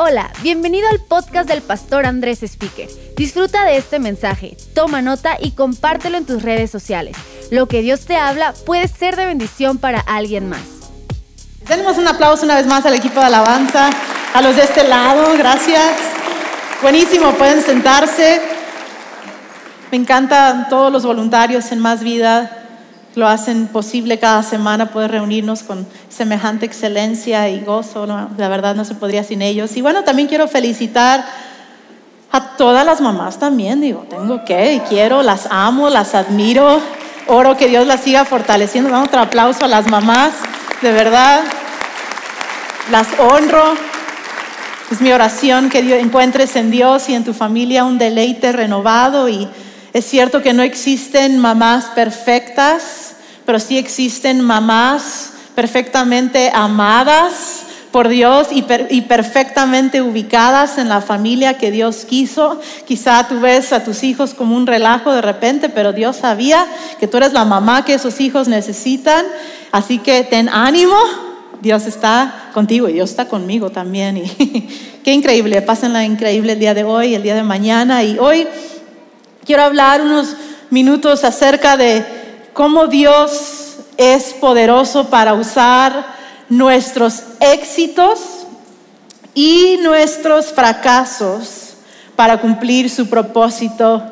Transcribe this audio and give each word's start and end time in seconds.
Hola, 0.00 0.30
bienvenido 0.42 0.88
al 0.88 1.00
podcast 1.00 1.48
del 1.48 1.60
pastor 1.60 2.06
Andrés 2.06 2.44
Speaker. 2.44 2.88
Disfruta 3.16 3.64
de 3.64 3.78
este 3.78 3.98
mensaje, 3.98 4.56
toma 4.72 5.02
nota 5.02 5.36
y 5.40 5.50
compártelo 5.50 6.16
en 6.16 6.24
tus 6.24 6.42
redes 6.44 6.70
sociales. 6.70 7.16
Lo 7.50 7.66
que 7.66 7.82
Dios 7.82 8.02
te 8.06 8.14
habla 8.14 8.54
puede 8.64 8.86
ser 8.86 9.16
de 9.16 9.26
bendición 9.26 9.78
para 9.78 9.98
alguien 9.98 10.48
más. 10.48 10.62
Tenemos 11.66 11.98
un 11.98 12.06
aplauso 12.06 12.44
una 12.44 12.54
vez 12.54 12.66
más 12.66 12.86
al 12.86 12.94
equipo 12.94 13.18
de 13.18 13.26
alabanza, 13.26 13.90
a 14.34 14.40
los 14.40 14.54
de 14.54 14.62
este 14.62 14.86
lado, 14.86 15.36
gracias. 15.36 15.96
Buenísimo, 16.80 17.32
pueden 17.32 17.60
sentarse. 17.60 18.40
Me 19.90 19.96
encantan 19.96 20.68
todos 20.68 20.92
los 20.92 21.04
voluntarios 21.04 21.72
en 21.72 21.80
Más 21.80 22.04
Vida 22.04 22.67
lo 23.18 23.26
hacen 23.26 23.66
posible 23.66 24.20
cada 24.20 24.44
semana 24.44 24.90
poder 24.90 25.10
reunirnos 25.10 25.64
con 25.64 25.88
semejante 26.08 26.64
excelencia 26.64 27.48
y 27.48 27.60
gozo. 27.60 28.06
La 28.06 28.48
verdad 28.48 28.76
no 28.76 28.84
se 28.84 28.94
podría 28.94 29.24
sin 29.24 29.42
ellos. 29.42 29.76
Y 29.76 29.82
bueno, 29.82 30.04
también 30.04 30.28
quiero 30.28 30.46
felicitar 30.46 31.26
a 32.30 32.56
todas 32.56 32.86
las 32.86 33.00
mamás 33.00 33.40
también. 33.40 33.80
Digo, 33.80 34.06
tengo 34.08 34.44
que, 34.44 34.80
quiero, 34.88 35.24
las 35.24 35.48
amo, 35.50 35.90
las 35.90 36.14
admiro. 36.14 36.80
Oro 37.26 37.56
que 37.56 37.66
Dios 37.66 37.88
las 37.88 38.02
siga 38.02 38.24
fortaleciendo. 38.24 38.88
Damos 38.88 39.08
otro 39.08 39.20
aplauso 39.20 39.64
a 39.64 39.68
las 39.68 39.88
mamás, 39.88 40.34
de 40.80 40.92
verdad. 40.92 41.40
Las 42.92 43.08
honro. 43.18 43.74
Es 44.92 45.00
mi 45.00 45.10
oración 45.10 45.70
que 45.70 45.80
encuentres 45.98 46.54
en 46.54 46.70
Dios 46.70 47.08
y 47.08 47.14
en 47.14 47.24
tu 47.24 47.34
familia 47.34 47.84
un 47.84 47.98
deleite 47.98 48.52
renovado 48.52 49.28
y 49.28 49.48
es 49.92 50.04
cierto 50.04 50.42
que 50.42 50.52
no 50.52 50.62
existen 50.62 51.38
mamás 51.38 51.86
perfectas, 51.86 53.07
pero 53.48 53.60
sí 53.60 53.78
existen 53.78 54.42
mamás 54.42 55.30
perfectamente 55.54 56.50
amadas 56.52 57.62
por 57.90 58.08
Dios 58.08 58.48
y, 58.50 58.60
perfectamente 59.00 60.02
ubicadas 60.02 60.76
en 60.76 60.90
la 60.90 61.00
familia 61.00 61.56
que 61.56 61.70
Dios 61.70 62.04
quiso. 62.04 62.60
Quizá 62.86 63.26
tú 63.26 63.40
ves 63.40 63.72
a 63.72 63.82
tus 63.82 64.02
hijos 64.02 64.34
como 64.34 64.54
un 64.54 64.66
relajo 64.66 65.14
de 65.14 65.22
repente, 65.22 65.70
pero 65.70 65.94
Dios 65.94 66.16
sabía 66.16 66.66
que 67.00 67.08
tú 67.08 67.16
eres 67.16 67.32
la 67.32 67.46
mamá 67.46 67.86
que 67.86 67.94
esos 67.94 68.20
hijos 68.20 68.48
necesitan. 68.48 69.24
Así 69.72 69.96
que 69.96 70.24
ten 70.24 70.50
ánimo, 70.50 70.98
Dios 71.62 71.86
está 71.86 72.50
contigo 72.52 72.86
y 72.90 72.92
Dios 72.92 73.08
está 73.08 73.28
conmigo 73.28 73.70
también. 73.70 74.18
Y 74.18 74.98
qué 75.04 75.14
increíble, 75.14 75.62
pásenla 75.62 76.04
increíble 76.04 76.52
el 76.52 76.58
día 76.58 76.74
de 76.74 76.84
hoy, 76.84 77.14
el 77.14 77.22
día 77.22 77.34
de 77.34 77.44
mañana. 77.44 78.04
Y 78.04 78.18
hoy 78.18 78.46
quiero 79.46 79.62
hablar 79.62 80.02
unos 80.02 80.36
minutos 80.68 81.24
acerca 81.24 81.78
de 81.78 82.17
cómo 82.58 82.88
Dios 82.88 83.76
es 83.96 84.34
poderoso 84.34 85.08
para 85.08 85.34
usar 85.34 86.06
nuestros 86.48 87.22
éxitos 87.38 88.18
y 89.32 89.78
nuestros 89.80 90.46
fracasos 90.46 91.74
para 92.16 92.40
cumplir 92.40 92.90
su 92.90 93.08
propósito 93.08 94.02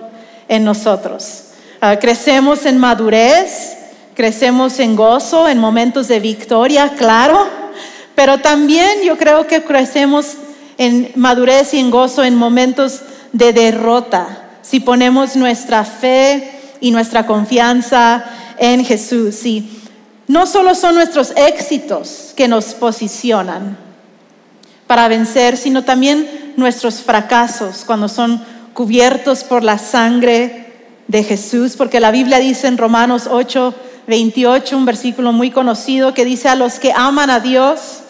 en 0.47 0.63
nosotros. 0.63 1.43
Ah, 1.81 1.99
crecemos 1.99 2.67
en 2.67 2.79
madurez, 2.79 3.79
crecemos 4.15 4.79
en 4.79 4.95
gozo, 4.95 5.49
en 5.49 5.59
momentos 5.59 6.07
de 6.07 6.21
victoria, 6.21 6.93
claro, 6.97 7.49
pero 8.15 8.39
también 8.39 9.03
yo 9.05 9.19
creo 9.19 9.49
que 9.49 9.65
crecemos 9.65 10.35
en 10.79 11.11
madurez 11.17 11.75
y 11.75 11.81
en 11.81 11.91
gozo 11.91 12.23
en 12.23 12.37
momentos 12.37 13.01
de 13.33 13.53
derrota 13.53 14.45
si 14.63 14.79
ponemos 14.79 15.35
nuestra 15.35 15.85
fe 15.85 16.56
y 16.81 16.91
nuestra 16.91 17.27
confianza 17.27 18.25
en 18.59 18.85
Jesús. 18.85 19.45
Y 19.45 19.83
no 20.27 20.47
solo 20.47 20.75
son 20.75 20.95
nuestros 20.95 21.33
éxitos 21.37 22.33
que 22.37 22.49
nos 22.49 22.75
posicionan 22.75 23.77
para 24.87 25.09
vencer, 25.09 25.57
sino 25.57 25.85
también 25.85 26.55
nuestros 26.57 27.03
fracasos 27.03 27.85
cuando 27.87 28.09
son 28.09 28.43
cubiertos 28.73 29.45
por 29.45 29.63
la 29.63 29.79
sangre 29.79 30.67
de 31.09 31.23
Jesús, 31.23 31.77
porque 31.77 32.01
la 32.01 32.11
Biblia 32.11 32.39
dice 32.39 32.67
en 32.67 32.79
Romanos 32.79 33.29
8, 33.31 33.75
28, 34.07 34.77
un 34.77 34.85
versículo 34.85 35.33
muy 35.33 35.51
conocido 35.51 36.15
que 36.15 36.25
dice 36.25 36.49
a 36.49 36.57
los 36.57 36.79
que 36.79 36.93
aman 36.95 37.31
a 37.31 37.41
Dios, 37.41 38.01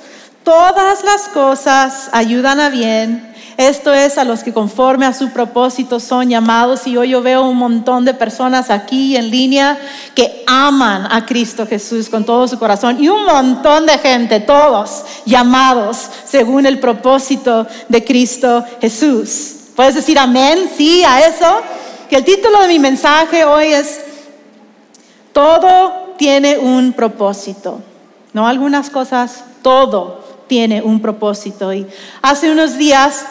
todas 0.43 1.05
las 1.05 1.29
cosas 1.29 2.09
ayudan 2.13 2.61
a 2.61 2.71
bien 2.71 3.26
esto 3.57 3.95
es 3.95 4.19
a 4.19 4.25
los 4.25 4.43
que 4.43 4.53
conforme 4.53 5.07
a 5.07 5.15
su 5.15 5.31
propósito 5.31 5.99
son 5.99 6.29
llamados 6.29 6.87
y 6.87 6.97
hoy 6.97 7.11
yo 7.11 7.23
veo 7.23 7.43
un 7.43 7.57
montón 7.57 8.05
de 8.05 8.13
personas 8.13 8.71
aquí 8.71 9.17
en 9.17 9.31
línea 9.31 9.79
que 10.15 10.45
aman 10.47 11.09
a 11.11 11.25
Cristo 11.25 11.67
Jesús 11.67 12.11
con 12.11 12.25
todo 12.25 12.47
su 12.49 12.59
corazón 12.59 13.03
y 13.03 13.09
un 13.09 13.25
montón 13.25 13.87
de 13.87 13.97
gente, 13.99 14.41
todos 14.41 15.05
llamados 15.25 16.11
según 16.27 16.67
el 16.67 16.79
propósito 16.81 17.67
de 17.89 18.05
Cristo 18.05 18.63
Jesús. 18.81 19.55
¿Puedes 19.75 19.95
decir 19.95 20.19
amén? 20.19 20.71
Sí, 20.77 21.03
a 21.05 21.27
eso. 21.27 21.61
Que 22.11 22.17
el 22.17 22.25
título 22.25 22.61
de 22.63 22.69
mi 22.69 22.79
mensaje 22.79 23.45
hoy 23.45 23.69
es 23.69 24.01
Todo 25.33 26.15
tiene 26.19 26.59
un 26.59 26.93
propósito. 26.93 27.81
No 28.33 28.47
algunas 28.47 28.91
cosas, 28.91 29.45
todo 29.63 30.25
tiene 30.47 30.83
un 30.83 31.01
propósito. 31.01 31.73
Y 31.73 31.87
hace 32.23 32.51
unos 32.51 32.77
días 32.77 33.25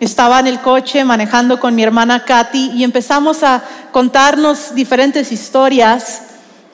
estaba 0.00 0.40
en 0.40 0.46
el 0.46 0.60
coche 0.60 1.04
manejando 1.04 1.58
con 1.58 1.74
mi 1.74 1.82
hermana 1.82 2.24
Katy 2.24 2.72
y 2.74 2.84
empezamos 2.84 3.42
a 3.42 3.62
contarnos 3.90 4.74
diferentes 4.74 5.32
historias, 5.32 6.22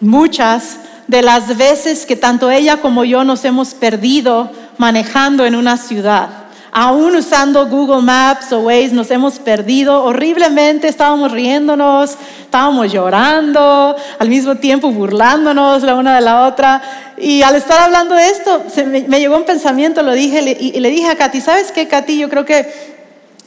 muchas, 0.01 0.79
de 1.07 1.23
las 1.23 1.57
veces 1.57 2.07
que 2.07 2.17
tanto 2.17 2.51
ella 2.51 2.79
como 2.79 3.05
yo 3.05 3.25
nos 3.25 3.45
hemos 3.45 3.75
perdido 3.75 4.51
manejando 4.79 5.45
en 5.45 5.55
una 5.55 5.77
ciudad. 5.77 6.45
Aún 6.77 7.15
usando 7.15 7.69
Google 7.69 8.03
Maps 8.03 8.53
o 8.53 8.61
Waze 8.63 8.91
nos 8.91 9.09
hemos 9.13 9.39
perdido 9.39 10.03
horriblemente, 10.03 10.89
estábamos 10.89 11.31
riéndonos, 11.31 12.17
estábamos 12.41 12.93
llorando, 12.93 13.95
al 14.19 14.29
mismo 14.29 14.57
tiempo 14.57 14.91
burlándonos 14.91 15.85
la 15.85 15.95
una 15.95 16.17
de 16.17 16.21
la 16.21 16.43
otra. 16.47 16.83
Y 17.17 17.43
al 17.43 17.55
estar 17.55 17.81
hablando 17.81 18.17
de 18.17 18.27
esto, 18.27 18.65
me, 18.87 19.21
llegó 19.21 19.37
un 19.37 19.45
pensamiento, 19.45 20.03
lo 20.03 20.13
dije 20.13 20.57
y 20.59 20.81
le 20.81 20.91
dije 20.91 21.09
a 21.09 21.17
Katy, 21.17 21.41
¿sabes 21.41 21.71
qué, 21.71 21.87
Katy? 21.87 22.19
Yo 22.19 22.29
creo 22.29 22.45
que 22.45 22.94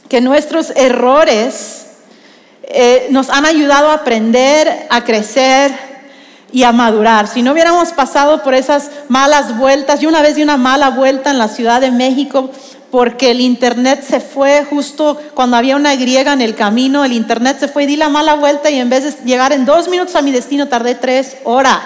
que 0.08 0.20
nuestros 0.20 0.70
errores 0.76 1.86
eh, 2.62 3.08
nos 3.10 3.30
han 3.30 3.46
ayudado 3.46 3.90
a 3.90 3.94
aprender, 3.94 4.86
a 4.90 5.04
crecer 5.04 5.72
y 6.52 6.62
a 6.62 6.72
madurar. 6.72 7.28
Si 7.28 7.42
no 7.42 7.52
hubiéramos 7.52 7.92
pasado 7.92 8.42
por 8.42 8.54
esas 8.54 8.90
malas 9.08 9.58
vueltas, 9.58 10.00
yo 10.00 10.08
una 10.08 10.22
vez 10.22 10.36
di 10.36 10.42
una 10.42 10.56
mala 10.56 10.90
vuelta 10.90 11.30
en 11.30 11.38
la 11.38 11.48
Ciudad 11.48 11.80
de 11.80 11.90
México 11.90 12.50
porque 12.90 13.30
el 13.30 13.40
internet 13.40 14.02
se 14.06 14.20
fue 14.20 14.64
justo 14.64 15.20
cuando 15.34 15.56
había 15.56 15.76
una 15.76 15.94
griega 15.94 16.32
en 16.32 16.40
el 16.40 16.54
camino, 16.54 17.04
el 17.04 17.12
internet 17.12 17.58
se 17.60 17.68
fue 17.68 17.84
y 17.84 17.86
di 17.86 17.96
la 17.96 18.08
mala 18.08 18.34
vuelta 18.34 18.70
y 18.70 18.78
en 18.78 18.88
vez 18.88 19.04
de 19.04 19.24
llegar 19.24 19.52
en 19.52 19.66
dos 19.66 19.88
minutos 19.88 20.16
a 20.16 20.22
mi 20.22 20.32
destino 20.32 20.68
tardé 20.68 20.94
tres 20.94 21.36
horas. 21.44 21.82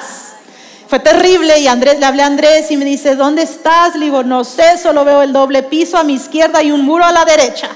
Fue 0.86 1.00
terrible 1.00 1.58
y 1.58 1.68
Andrés, 1.68 1.98
le 1.98 2.06
hablé 2.06 2.22
a 2.22 2.26
Andrés 2.26 2.70
y 2.70 2.76
me 2.76 2.84
dice, 2.84 3.16
¿dónde 3.16 3.42
estás? 3.42 3.96
Le 3.96 4.04
digo, 4.04 4.22
no 4.22 4.44
sé, 4.44 4.76
solo 4.76 5.04
veo 5.04 5.22
el 5.22 5.32
doble 5.32 5.62
piso 5.62 5.96
a 5.96 6.04
mi 6.04 6.14
izquierda 6.14 6.62
y 6.62 6.70
un 6.70 6.84
muro 6.84 7.04
a 7.04 7.12
la 7.12 7.24
derecha. 7.24 7.70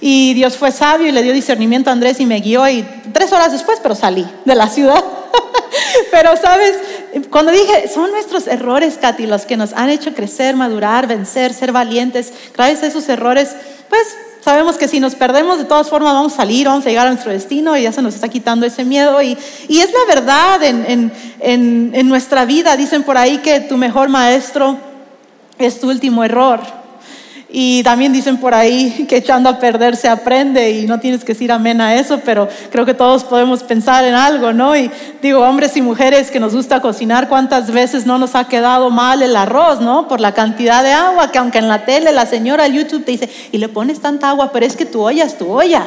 Y 0.00 0.34
Dios 0.34 0.56
fue 0.56 0.72
sabio 0.72 1.06
y 1.06 1.12
le 1.12 1.22
dio 1.22 1.32
discernimiento 1.32 1.90
a 1.90 1.92
Andrés 1.92 2.20
y 2.20 2.26
me 2.26 2.40
guió 2.40 2.68
y 2.68 2.84
tres 3.12 3.32
horas 3.32 3.52
después, 3.52 3.78
pero 3.82 3.94
salí 3.94 4.26
de 4.44 4.54
la 4.54 4.68
ciudad. 4.68 5.02
pero 6.10 6.36
sabes, 6.36 6.74
cuando 7.30 7.52
dije, 7.52 7.88
son 7.92 8.10
nuestros 8.10 8.46
errores, 8.46 8.98
Katy, 9.00 9.26
los 9.26 9.46
que 9.46 9.56
nos 9.56 9.72
han 9.72 9.90
hecho 9.90 10.14
crecer, 10.14 10.56
madurar, 10.56 11.06
vencer, 11.06 11.54
ser 11.54 11.72
valientes, 11.72 12.32
gracias 12.54 12.82
a 12.82 12.86
esos 12.86 13.08
errores, 13.08 13.54
pues 13.88 14.02
sabemos 14.46 14.76
que 14.76 14.86
si 14.86 15.00
nos 15.00 15.14
perdemos, 15.14 15.58
de 15.58 15.64
todas 15.64 15.88
formas 15.88 16.12
vamos 16.12 16.34
a 16.34 16.36
salir, 16.36 16.68
vamos 16.68 16.86
a 16.86 16.88
llegar 16.88 17.06
a 17.06 17.10
nuestro 17.10 17.32
destino 17.32 17.76
y 17.76 17.82
ya 17.82 17.92
se 17.92 18.00
nos 18.00 18.14
está 18.14 18.28
quitando 18.28 18.64
ese 18.64 18.84
miedo. 18.84 19.20
Y, 19.20 19.36
y 19.68 19.80
es 19.80 19.90
la 19.92 20.14
verdad 20.14 20.62
en, 20.62 20.84
en, 20.86 21.12
en, 21.40 21.90
en 21.94 22.08
nuestra 22.08 22.44
vida. 22.44 22.76
Dicen 22.76 23.02
por 23.02 23.18
ahí 23.18 23.38
que 23.38 23.58
tu 23.58 23.76
mejor 23.76 24.08
maestro 24.08 24.76
es 25.58 25.80
tu 25.80 25.88
último 25.88 26.22
error. 26.22 26.60
Y 27.58 27.82
también 27.84 28.12
dicen 28.12 28.36
por 28.36 28.52
ahí 28.52 29.06
que 29.08 29.16
echando 29.16 29.48
a 29.48 29.58
perder 29.58 29.96
se 29.96 30.10
aprende 30.10 30.72
y 30.72 30.86
no 30.86 31.00
tienes 31.00 31.24
que 31.24 31.32
decir 31.32 31.50
amén 31.50 31.80
a 31.80 31.94
eso, 31.94 32.20
pero 32.22 32.50
creo 32.70 32.84
que 32.84 32.92
todos 32.92 33.24
podemos 33.24 33.62
pensar 33.62 34.04
en 34.04 34.12
algo, 34.12 34.52
¿no? 34.52 34.76
Y 34.76 34.90
digo, 35.22 35.40
hombres 35.40 35.74
y 35.74 35.80
mujeres 35.80 36.30
que 36.30 36.38
nos 36.38 36.54
gusta 36.54 36.82
cocinar, 36.82 37.30
¿cuántas 37.30 37.70
veces 37.70 38.04
no 38.04 38.18
nos 38.18 38.34
ha 38.34 38.46
quedado 38.46 38.90
mal 38.90 39.22
el 39.22 39.34
arroz, 39.34 39.80
¿no? 39.80 40.06
Por 40.06 40.20
la 40.20 40.32
cantidad 40.32 40.82
de 40.84 40.92
agua, 40.92 41.32
que 41.32 41.38
aunque 41.38 41.56
en 41.56 41.68
la 41.68 41.86
tele 41.86 42.12
la 42.12 42.26
señora 42.26 42.68
YouTube 42.68 43.06
te 43.06 43.12
dice, 43.12 43.30
y 43.50 43.56
le 43.56 43.70
pones 43.70 44.02
tanta 44.02 44.28
agua, 44.28 44.50
pero 44.52 44.66
es 44.66 44.76
que 44.76 44.84
tu 44.84 45.00
olla 45.00 45.24
es 45.24 45.38
tu 45.38 45.50
olla. 45.50 45.82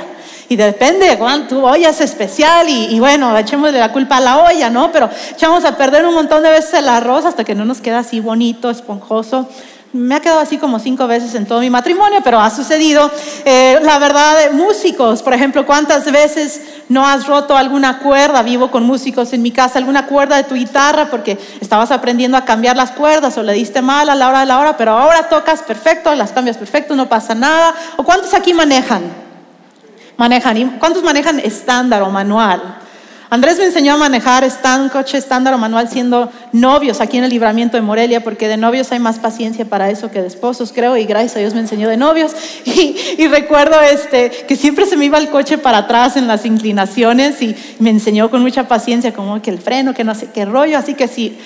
Y 0.47 0.55
depende, 0.55 1.17
Juan, 1.17 1.47
tu 1.47 1.63
olla 1.63 1.89
es 1.89 2.01
especial 2.01 2.67
y, 2.67 2.95
y 2.95 2.99
bueno, 2.99 3.37
echémosle 3.37 3.77
la 3.77 3.91
culpa 3.91 4.17
a 4.17 4.21
la 4.21 4.39
olla, 4.39 4.71
¿no? 4.71 4.91
Pero 4.91 5.07
echamos 5.33 5.63
a 5.65 5.77
perder 5.77 6.03
un 6.03 6.15
montón 6.15 6.41
de 6.41 6.49
veces 6.49 6.73
el 6.73 6.89
arroz 6.89 7.25
hasta 7.25 7.43
que 7.43 7.53
no 7.53 7.63
nos 7.63 7.79
queda 7.79 7.99
así 7.99 8.19
bonito, 8.19 8.71
esponjoso 8.71 9.47
me 9.91 10.15
ha 10.15 10.19
quedado 10.19 10.39
así 10.39 10.57
como 10.57 10.77
cinco 10.77 11.07
veces 11.07 11.33
en 11.33 11.47
todo 11.47 11.61
mi 11.61 11.69
matrimonio, 11.69 12.19
pero 12.23 12.39
ha 12.39 12.49
sucedido. 12.49 13.09
Eh, 13.43 13.79
la 13.81 13.97
verdad, 13.97 14.51
músicos, 14.51 15.23
por 15.23 15.33
ejemplo, 15.33 15.65
¿cuántas 15.65 16.11
veces 16.11 16.61
no 16.89 17.07
has 17.07 17.25
roto 17.25 17.57
alguna 17.57 17.99
cuerda, 17.99 18.43
vivo 18.43 18.69
con 18.69 18.83
músicos 18.83 19.33
en 19.33 19.41
mi 19.41 19.51
casa, 19.51 19.79
alguna 19.79 20.05
cuerda 20.05 20.37
de 20.37 20.43
tu 20.43 20.55
guitarra 20.55 21.09
porque 21.09 21.37
estabas 21.59 21.91
aprendiendo 21.91 22.37
a 22.37 22.45
cambiar 22.45 22.75
las 22.75 22.91
cuerdas 22.91 23.37
o 23.37 23.43
le 23.43 23.53
diste 23.53 23.81
mal 23.81 24.09
a 24.09 24.15
la 24.15 24.29
hora 24.29 24.41
de 24.41 24.45
la 24.45 24.59
hora, 24.59 24.77
pero 24.77 24.91
ahora 24.91 25.27
tocas 25.27 25.61
perfecto, 25.63 26.13
las 26.13 26.31
cambias 26.31 26.57
perfecto, 26.57 26.95
no 26.95 27.09
pasa 27.09 27.33
nada. 27.33 27.73
¿O 27.97 28.03
cuántos 28.03 28.33
aquí 28.33 28.53
manejan? 28.53 29.03
Manejan. 30.17 30.57
¿Y 30.57 30.65
cuántos 30.79 31.03
manejan 31.03 31.39
estándar 31.39 32.03
o 32.03 32.09
manual? 32.09 32.61
Andrés 33.31 33.59
me 33.59 33.65
enseñó 33.65 33.93
a 33.93 33.97
manejar 33.97 34.43
un 34.79 34.89
coche 34.89 35.17
estándar 35.17 35.53
o 35.53 35.57
manual 35.59 35.87
siendo 35.87 36.31
novios 36.51 36.99
aquí 36.99 37.17
en 37.17 37.23
el 37.23 37.29
libramiento 37.29 37.77
de 37.77 37.81
Morelia, 37.81 38.23
porque 38.23 38.47
de 38.47 38.57
novios 38.57 38.91
hay 38.91 38.97
más 38.97 39.19
paciencia 39.19 39.65
para 39.65 39.91
eso 39.91 40.09
que 40.09 40.19
de 40.19 40.27
esposos, 40.27 40.71
creo, 40.73 40.97
y 40.97 41.05
gracias 41.05 41.35
a 41.35 41.39
Dios 41.39 41.53
me 41.53 41.59
enseñó 41.59 41.89
de 41.89 41.97
novios. 41.97 42.31
Y, 43.19 43.27
recuerdo 43.27 43.79
este, 43.81 44.31
que 44.47 44.55
siempre 44.55 44.85
se 44.85 44.95
me 44.95 45.05
iba 45.05 45.17
el 45.17 45.29
coche 45.29 45.57
para 45.57 45.79
atrás 45.79 46.15
en 46.15 46.27
las 46.27 46.45
inclinaciones 46.45 47.41
y 47.41 47.55
me 47.79 47.89
enseñó 47.89 48.31
con 48.31 48.41
mucha 48.41 48.67
paciencia 48.67 49.13
como 49.13 49.41
que 49.41 49.51
el 49.51 49.59
freno, 49.59 49.93
que 49.93 50.03
no 50.03 50.15
sé 50.15 50.29
qué 50.33 50.45
rollo, 50.45 50.77
así 50.77 50.93
que 50.93 51.07
sí, 51.07 51.37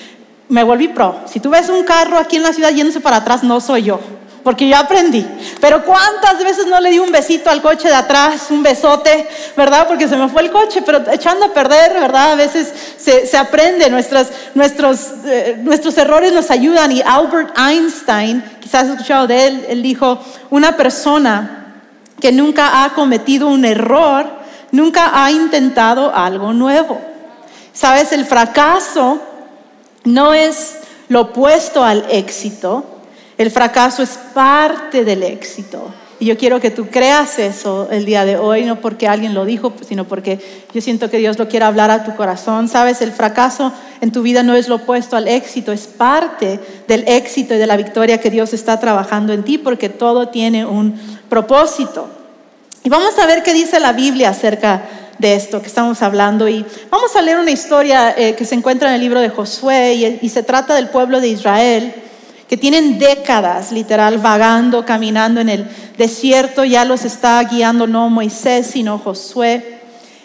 me 0.48 0.62
volví 0.62 0.88
pro. 0.88 1.16
Si 1.26 1.40
tú 1.40 1.50
ves 1.50 1.68
un 1.68 1.84
carro 1.84 2.18
aquí 2.18 2.36
en 2.36 2.44
la 2.44 2.52
ciudad 2.52 2.70
yéndose 2.70 3.00
para 3.00 3.16
atrás, 3.16 3.42
no 3.42 3.60
soy 3.60 3.82
yo 3.82 4.00
porque 4.44 4.68
yo 4.68 4.76
aprendí. 4.76 5.26
Pero 5.58 5.84
cuántas 5.84 6.38
veces 6.44 6.66
no 6.66 6.78
le 6.78 6.90
di 6.90 6.98
un 6.98 7.10
besito 7.10 7.50
al 7.50 7.62
coche 7.62 7.88
de 7.88 7.94
atrás, 7.94 8.50
un 8.50 8.62
besote, 8.62 9.26
¿verdad? 9.56 9.88
Porque 9.88 10.06
se 10.06 10.16
me 10.16 10.28
fue 10.28 10.42
el 10.42 10.52
coche, 10.52 10.82
pero 10.82 11.02
echando 11.10 11.46
a 11.46 11.52
perder, 11.52 11.94
¿verdad? 11.94 12.32
A 12.32 12.34
veces 12.36 12.72
se, 12.98 13.36
aprende, 13.36 13.88
nuestros, 13.88 14.28
nuestros, 14.54 14.98
eh, 15.24 15.58
nuestros 15.62 15.96
errores 15.96 16.32
nos 16.34 16.50
ayudan. 16.50 16.92
Y 16.92 17.00
Albert 17.00 17.58
Einstein, 17.58 18.44
quizás 18.60 18.84
has 18.84 18.90
escuchado 18.90 19.26
de 19.26 19.46
él, 19.46 19.66
él 19.68 19.82
dijo, 19.82 20.18
una 20.50 20.76
persona 20.76 21.82
que 22.20 22.30
nunca 22.30 22.84
ha 22.84 22.92
cometido 22.92 23.48
un 23.48 23.64
error, 23.64 24.26
nunca 24.70 25.24
ha 25.24 25.30
intentado 25.30 26.14
algo 26.14 26.52
nuevo. 26.52 27.00
Sabes, 27.72 28.12
el 28.12 28.26
fracaso 28.26 29.20
no 30.04 30.34
es 30.34 30.76
lo 31.08 31.22
opuesto 31.22 31.82
al 31.82 32.04
éxito, 32.10 32.93
el 33.38 33.50
fracaso 33.50 34.02
es 34.02 34.18
parte 34.32 35.04
del 35.04 35.22
éxito. 35.22 35.92
Y 36.20 36.26
yo 36.26 36.38
quiero 36.38 36.60
que 36.60 36.70
tú 36.70 36.86
creas 36.86 37.38
eso 37.38 37.88
el 37.90 38.04
día 38.04 38.24
de 38.24 38.36
hoy, 38.36 38.64
no 38.64 38.80
porque 38.80 39.08
alguien 39.08 39.34
lo 39.34 39.44
dijo, 39.44 39.72
sino 39.86 40.04
porque 40.04 40.38
yo 40.72 40.80
siento 40.80 41.10
que 41.10 41.18
Dios 41.18 41.38
lo 41.38 41.48
quiere 41.48 41.64
hablar 41.64 41.90
a 41.90 42.04
tu 42.04 42.14
corazón. 42.14 42.68
Sabes, 42.68 43.00
el 43.02 43.10
fracaso 43.10 43.72
en 44.00 44.12
tu 44.12 44.22
vida 44.22 44.42
no 44.42 44.54
es 44.54 44.68
lo 44.68 44.76
opuesto 44.76 45.16
al 45.16 45.26
éxito, 45.26 45.72
es 45.72 45.86
parte 45.86 46.60
del 46.86 47.04
éxito 47.08 47.54
y 47.54 47.58
de 47.58 47.66
la 47.66 47.76
victoria 47.76 48.20
que 48.20 48.30
Dios 48.30 48.52
está 48.52 48.78
trabajando 48.78 49.32
en 49.32 49.42
ti, 49.42 49.58
porque 49.58 49.88
todo 49.88 50.28
tiene 50.28 50.64
un 50.64 50.98
propósito. 51.28 52.08
Y 52.84 52.88
vamos 52.88 53.18
a 53.18 53.26
ver 53.26 53.42
qué 53.42 53.52
dice 53.52 53.80
la 53.80 53.92
Biblia 53.92 54.30
acerca 54.30 54.82
de 55.18 55.34
esto 55.34 55.60
que 55.60 55.66
estamos 55.66 56.00
hablando. 56.00 56.48
Y 56.48 56.64
vamos 56.90 57.16
a 57.16 57.22
leer 57.22 57.38
una 57.38 57.50
historia 57.50 58.14
eh, 58.16 58.34
que 58.36 58.44
se 58.44 58.54
encuentra 58.54 58.88
en 58.88 58.94
el 58.94 59.00
libro 59.00 59.20
de 59.20 59.30
Josué 59.30 60.18
y 60.22 60.28
se 60.28 60.42
trata 60.44 60.74
del 60.76 60.90
pueblo 60.90 61.20
de 61.20 61.28
Israel 61.28 61.94
que 62.48 62.56
tienen 62.56 62.98
décadas 62.98 63.72
literal 63.72 64.18
vagando, 64.18 64.84
caminando 64.84 65.40
en 65.40 65.48
el 65.48 65.68
desierto, 65.96 66.64
ya 66.64 66.84
los 66.84 67.04
está 67.04 67.42
guiando 67.44 67.86
no 67.86 68.10
Moisés, 68.10 68.66
sino 68.66 68.98
Josué. 68.98 69.80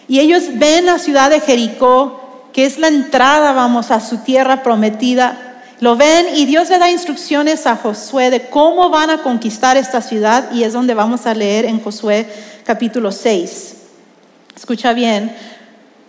Y 0.06 0.20
ellos 0.20 0.44
ven 0.54 0.86
la 0.86 0.98
ciudad 0.98 1.30
de 1.30 1.40
Jericó, 1.40 2.48
que 2.52 2.66
es 2.66 2.78
la 2.78 2.88
entrada, 2.88 3.52
vamos, 3.52 3.90
a 3.90 4.00
su 4.00 4.18
tierra 4.18 4.62
prometida. 4.62 5.62
Lo 5.80 5.96
ven 5.96 6.26
y 6.36 6.44
Dios 6.44 6.68
le 6.68 6.78
da 6.78 6.90
instrucciones 6.90 7.66
a 7.66 7.76
Josué 7.76 8.28
de 8.30 8.48
cómo 8.48 8.90
van 8.90 9.08
a 9.08 9.22
conquistar 9.22 9.76
esta 9.76 10.02
ciudad 10.02 10.52
y 10.52 10.64
es 10.64 10.74
donde 10.74 10.92
vamos 10.94 11.26
a 11.26 11.34
leer 11.34 11.64
en 11.64 11.80
Josué 11.80 12.26
capítulo 12.64 13.12
6. 13.12 13.76
Escucha 14.54 14.92
bien, 14.92 15.34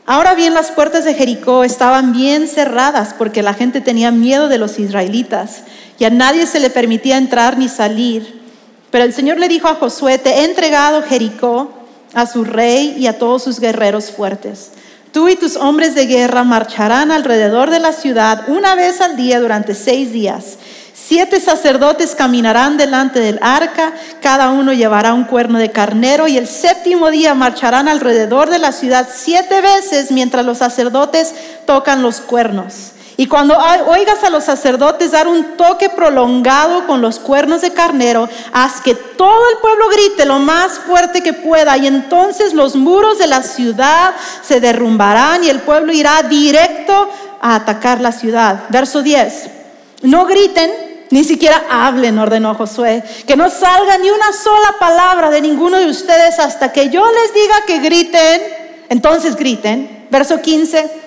Ahora 0.06 0.34
bien, 0.34 0.54
las 0.54 0.72
puertas 0.72 1.06
de 1.06 1.14
Jericó 1.14 1.64
estaban 1.64 2.12
bien 2.14 2.48
cerradas 2.48 3.14
porque 3.18 3.44
la 3.44 3.54
gente 3.54 3.82
tenía 3.82 4.12
miedo 4.12 4.48
de 4.48 4.58
los 4.58 4.80
israelitas 4.80 5.64
y 6.00 6.06
a 6.06 6.10
nadie 6.10 6.48
se 6.48 6.60
le 6.60 6.70
permitía 6.70 7.18
entrar 7.18 7.58
ni 7.58 7.70
salir. 7.70 8.42
Pero 8.90 9.06
el 9.06 9.14
Señor 9.14 9.40
le 9.40 9.48
dijo 9.48 9.68
a 9.68 9.76
Josué, 9.76 10.18
te 10.18 10.30
he 10.32 10.46
entregado 10.46 11.04
Jericó 11.04 11.72
a 12.14 12.26
su 12.26 12.44
rey 12.44 12.96
y 12.98 13.08
a 13.08 13.18
todos 13.18 13.44
sus 13.44 13.60
guerreros 13.60 14.12
fuertes. 14.12 14.72
Tú 15.12 15.30
y 15.30 15.36
tus 15.36 15.56
hombres 15.56 15.94
de 15.94 16.08
guerra 16.08 16.44
marcharán 16.44 17.12
alrededor 17.12 17.70
de 17.70 17.80
la 17.80 17.94
ciudad 17.94 18.50
una 18.50 18.76
vez 18.76 19.02
al 19.02 19.18
día 19.18 19.40
durante 19.40 19.76
seis 19.76 20.12
días. 20.12 20.58
Siete 20.94 21.40
sacerdotes 21.40 22.16
caminarán 22.16 22.78
delante 22.78 23.20
del 23.20 23.40
arca, 23.42 23.94
cada 24.22 24.50
uno 24.50 24.74
llevará 24.74 25.14
un 25.14 25.24
cuerno 25.24 25.58
de 25.58 25.72
carnero 25.72 26.28
y 26.28 26.38
el 26.38 26.48
séptimo 26.48 27.12
día 27.12 27.34
marcharán 27.34 27.88
alrededor 27.88 28.50
de 28.50 28.60
la 28.60 28.72
ciudad 28.72 29.08
siete 29.14 29.62
veces 29.62 30.12
mientras 30.12 30.46
los 30.46 30.58
sacerdotes 30.58 31.34
tocan 31.66 32.02
los 32.02 32.20
cuernos. 32.20 32.92
Y 33.18 33.28
cuando 33.28 33.58
oigas 33.88 34.24
a 34.24 34.30
los 34.30 34.46
sacerdotes 34.46 35.12
dar 35.12 35.28
un 35.28 35.56
toque 35.56 35.90
prolongado 35.90 36.88
con 36.88 37.02
los 37.02 37.20
cuernos 37.20 37.62
de 37.62 37.72
carnero, 37.72 38.28
haz 38.52 38.82
que 38.82 38.96
todo 38.96 39.50
el 39.52 39.58
pueblo 39.60 39.90
grite 39.90 40.26
lo 40.26 40.40
más 40.40 40.80
fuerte 40.80 41.22
que 41.22 41.34
pueda 41.34 41.78
y 41.78 41.88
entonces 41.88 42.54
los 42.54 42.76
muros 42.76 43.20
de 43.20 43.28
la 43.28 43.44
ciudad 43.44 44.14
se 44.42 44.60
derrumbarán 44.60 45.44
y 45.44 45.50
el 45.50 45.60
pueblo 45.62 45.94
irá 45.94 46.24
directo 46.24 47.10
a 47.42 47.56
atacar 47.56 48.02
la 48.02 48.12
ciudad. 48.12 48.64
Verso 48.70 49.02
10. 49.04 49.61
No 50.02 50.26
griten, 50.26 50.72
ni 51.10 51.24
siquiera 51.24 51.66
hablen, 51.70 52.18
ordenó 52.18 52.56
Josué, 52.56 53.04
que 53.28 53.36
no 53.36 53.50
salga 53.50 53.98
ni 53.98 54.10
una 54.10 54.32
sola 54.34 54.76
palabra 54.80 55.30
de 55.30 55.42
ninguno 55.42 55.78
de 55.78 55.88
ustedes 55.88 56.40
hasta 56.40 56.72
que 56.72 56.90
yo 56.90 57.06
les 57.06 57.34
diga 57.34 57.56
que 57.68 57.80
griten. 57.80 58.42
Entonces 58.90 59.36
griten. 59.36 60.08
Verso 60.10 60.42
15. 60.42 61.02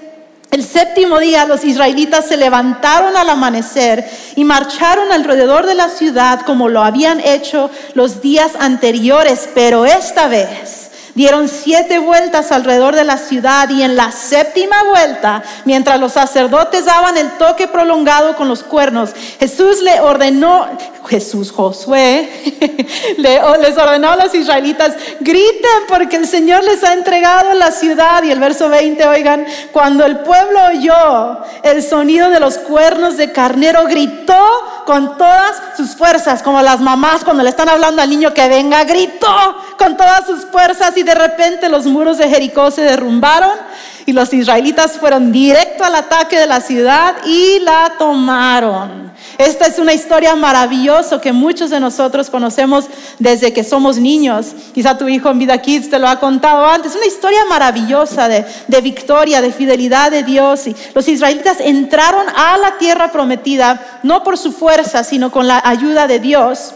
El 0.50 0.64
séptimo 0.64 1.18
día 1.18 1.46
los 1.46 1.64
israelitas 1.64 2.26
se 2.26 2.36
levantaron 2.36 3.16
al 3.16 3.28
amanecer 3.28 4.08
y 4.36 4.44
marcharon 4.44 5.10
alrededor 5.10 5.66
de 5.66 5.74
la 5.74 5.88
ciudad 5.88 6.42
como 6.42 6.68
lo 6.68 6.82
habían 6.82 7.18
hecho 7.18 7.70
los 7.94 8.22
días 8.22 8.52
anteriores, 8.60 9.48
pero 9.52 9.84
esta 9.84 10.28
vez 10.28 10.83
Dieron 11.14 11.48
siete 11.48 12.00
vueltas 12.00 12.50
alrededor 12.50 12.96
de 12.96 13.04
la 13.04 13.18
ciudad 13.18 13.68
y 13.70 13.82
en 13.82 13.94
la 13.94 14.10
séptima 14.10 14.82
vuelta, 14.82 15.44
mientras 15.64 16.00
los 16.00 16.12
sacerdotes 16.12 16.86
daban 16.86 17.16
el 17.16 17.30
toque 17.38 17.68
prolongado 17.68 18.34
con 18.34 18.48
los 18.48 18.64
cuernos, 18.64 19.10
Jesús 19.38 19.80
le 19.80 20.00
ordenó, 20.00 20.66
Jesús 21.06 21.52
Josué, 21.52 22.28
les 23.18 23.76
ordenó 23.76 24.10
a 24.10 24.16
los 24.16 24.34
israelitas, 24.34 24.94
griten 25.20 25.70
porque 25.88 26.16
el 26.16 26.26
Señor 26.26 26.64
les 26.64 26.82
ha 26.82 26.92
entregado 26.92 27.52
la 27.54 27.70
ciudad. 27.70 28.22
Y 28.22 28.30
el 28.30 28.40
verso 28.40 28.68
20, 28.68 29.06
oigan, 29.08 29.46
cuando 29.72 30.04
el 30.04 30.20
pueblo 30.20 30.60
oyó 30.68 31.38
el 31.62 31.82
sonido 31.82 32.30
de 32.30 32.40
los 32.40 32.58
cuernos 32.58 33.16
de 33.16 33.32
carnero, 33.32 33.84
gritó 33.84 34.42
con 34.86 35.16
todas 35.16 35.76
sus 35.76 35.96
fuerzas, 35.96 36.42
como 36.42 36.62
las 36.62 36.80
mamás 36.80 37.24
cuando 37.24 37.42
le 37.42 37.50
están 37.50 37.68
hablando 37.68 38.02
al 38.02 38.10
niño 38.10 38.34
que 38.34 38.48
venga, 38.48 38.84
gritó 38.84 39.34
con 39.78 39.96
todas 39.96 40.26
sus 40.26 40.44
fuerzas 40.46 40.96
y 40.96 41.02
de 41.02 41.14
repente 41.14 41.68
los 41.68 41.86
muros 41.86 42.18
de 42.18 42.28
Jericó 42.28 42.70
se 42.70 42.82
derrumbaron 42.82 43.52
y 44.06 44.12
los 44.12 44.32
israelitas 44.32 44.92
fueron 44.92 45.32
directo 45.32 45.84
al 45.84 45.94
ataque 45.94 46.38
de 46.38 46.46
la 46.46 46.60
ciudad 46.60 47.16
y 47.24 47.60
la 47.60 47.94
tomaron. 47.98 49.13
Esta 49.38 49.66
es 49.66 49.78
una 49.78 49.92
historia 49.92 50.34
maravillosa 50.36 51.20
que 51.20 51.32
muchos 51.32 51.70
de 51.70 51.80
nosotros 51.80 52.30
conocemos 52.30 52.86
desde 53.18 53.52
que 53.52 53.64
somos 53.64 53.98
niños. 53.98 54.54
Quizá 54.74 54.96
tu 54.96 55.08
hijo 55.08 55.30
en 55.30 55.38
Vida 55.38 55.60
Kids 55.60 55.90
te 55.90 55.98
lo 55.98 56.08
ha 56.08 56.20
contado 56.20 56.66
antes. 56.66 56.94
Una 56.94 57.06
historia 57.06 57.44
maravillosa 57.48 58.28
de, 58.28 58.44
de 58.68 58.80
victoria, 58.80 59.40
de 59.40 59.52
fidelidad 59.52 60.10
de 60.10 60.22
Dios. 60.22 60.66
Y 60.66 60.76
los 60.94 61.08
israelitas 61.08 61.58
entraron 61.60 62.26
a 62.28 62.56
la 62.58 62.78
tierra 62.78 63.10
prometida 63.10 64.00
no 64.02 64.22
por 64.22 64.38
su 64.38 64.52
fuerza, 64.52 65.02
sino 65.04 65.32
con 65.32 65.46
la 65.46 65.60
ayuda 65.64 66.06
de 66.06 66.20
Dios. 66.20 66.72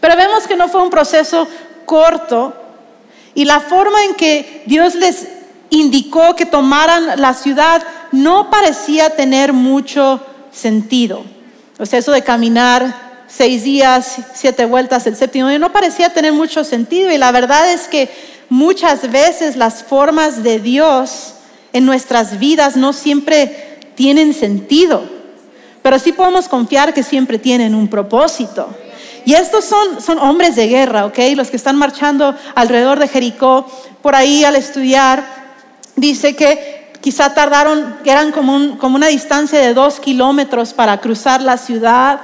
Pero 0.00 0.16
vemos 0.16 0.46
que 0.46 0.56
no 0.56 0.68
fue 0.68 0.82
un 0.82 0.90
proceso 0.90 1.46
corto 1.84 2.54
y 3.34 3.44
la 3.44 3.60
forma 3.60 4.04
en 4.04 4.14
que 4.14 4.62
Dios 4.66 4.94
les 4.94 5.28
indicó 5.70 6.34
que 6.34 6.46
tomaran 6.46 7.20
la 7.20 7.34
ciudad 7.34 7.82
no 8.12 8.50
parecía 8.50 9.14
tener 9.14 9.52
mucho 9.52 10.20
sentido. 10.50 11.22
O 11.80 11.86
sea, 11.86 11.98
eso 11.98 12.12
de 12.12 12.22
caminar 12.22 13.24
seis 13.26 13.64
días, 13.64 14.16
siete 14.34 14.66
vueltas 14.66 15.06
el 15.06 15.16
séptimo 15.16 15.48
día 15.48 15.58
no 15.58 15.72
parecía 15.72 16.12
tener 16.12 16.32
mucho 16.32 16.62
sentido. 16.62 17.10
Y 17.10 17.16
la 17.16 17.32
verdad 17.32 17.72
es 17.72 17.88
que 17.88 18.10
muchas 18.50 19.10
veces 19.10 19.56
las 19.56 19.82
formas 19.82 20.42
de 20.42 20.58
Dios 20.58 21.34
en 21.72 21.86
nuestras 21.86 22.38
vidas 22.38 22.76
no 22.76 22.92
siempre 22.92 23.78
tienen 23.94 24.34
sentido. 24.34 25.02
Pero 25.82 25.98
sí 25.98 26.12
podemos 26.12 26.48
confiar 26.48 26.92
que 26.92 27.02
siempre 27.02 27.38
tienen 27.38 27.74
un 27.74 27.88
propósito. 27.88 28.68
Y 29.24 29.32
estos 29.32 29.64
son, 29.64 30.02
son 30.02 30.18
hombres 30.18 30.56
de 30.56 30.68
guerra, 30.68 31.06
¿ok? 31.06 31.18
Los 31.34 31.48
que 31.48 31.56
están 31.56 31.76
marchando 31.76 32.34
alrededor 32.54 32.98
de 32.98 33.08
Jericó, 33.08 33.66
por 34.02 34.14
ahí 34.14 34.44
al 34.44 34.56
estudiar, 34.56 35.24
dice 35.96 36.36
que 36.36 36.79
quizá 37.00 37.34
tardaron, 37.34 37.96
eran 38.04 38.32
como, 38.32 38.78
como 38.78 38.96
una 38.96 39.08
distancia 39.08 39.58
de 39.58 39.74
dos 39.74 40.00
kilómetros 40.00 40.72
para 40.72 41.00
cruzar 41.00 41.42
la 41.42 41.56
ciudad. 41.56 42.20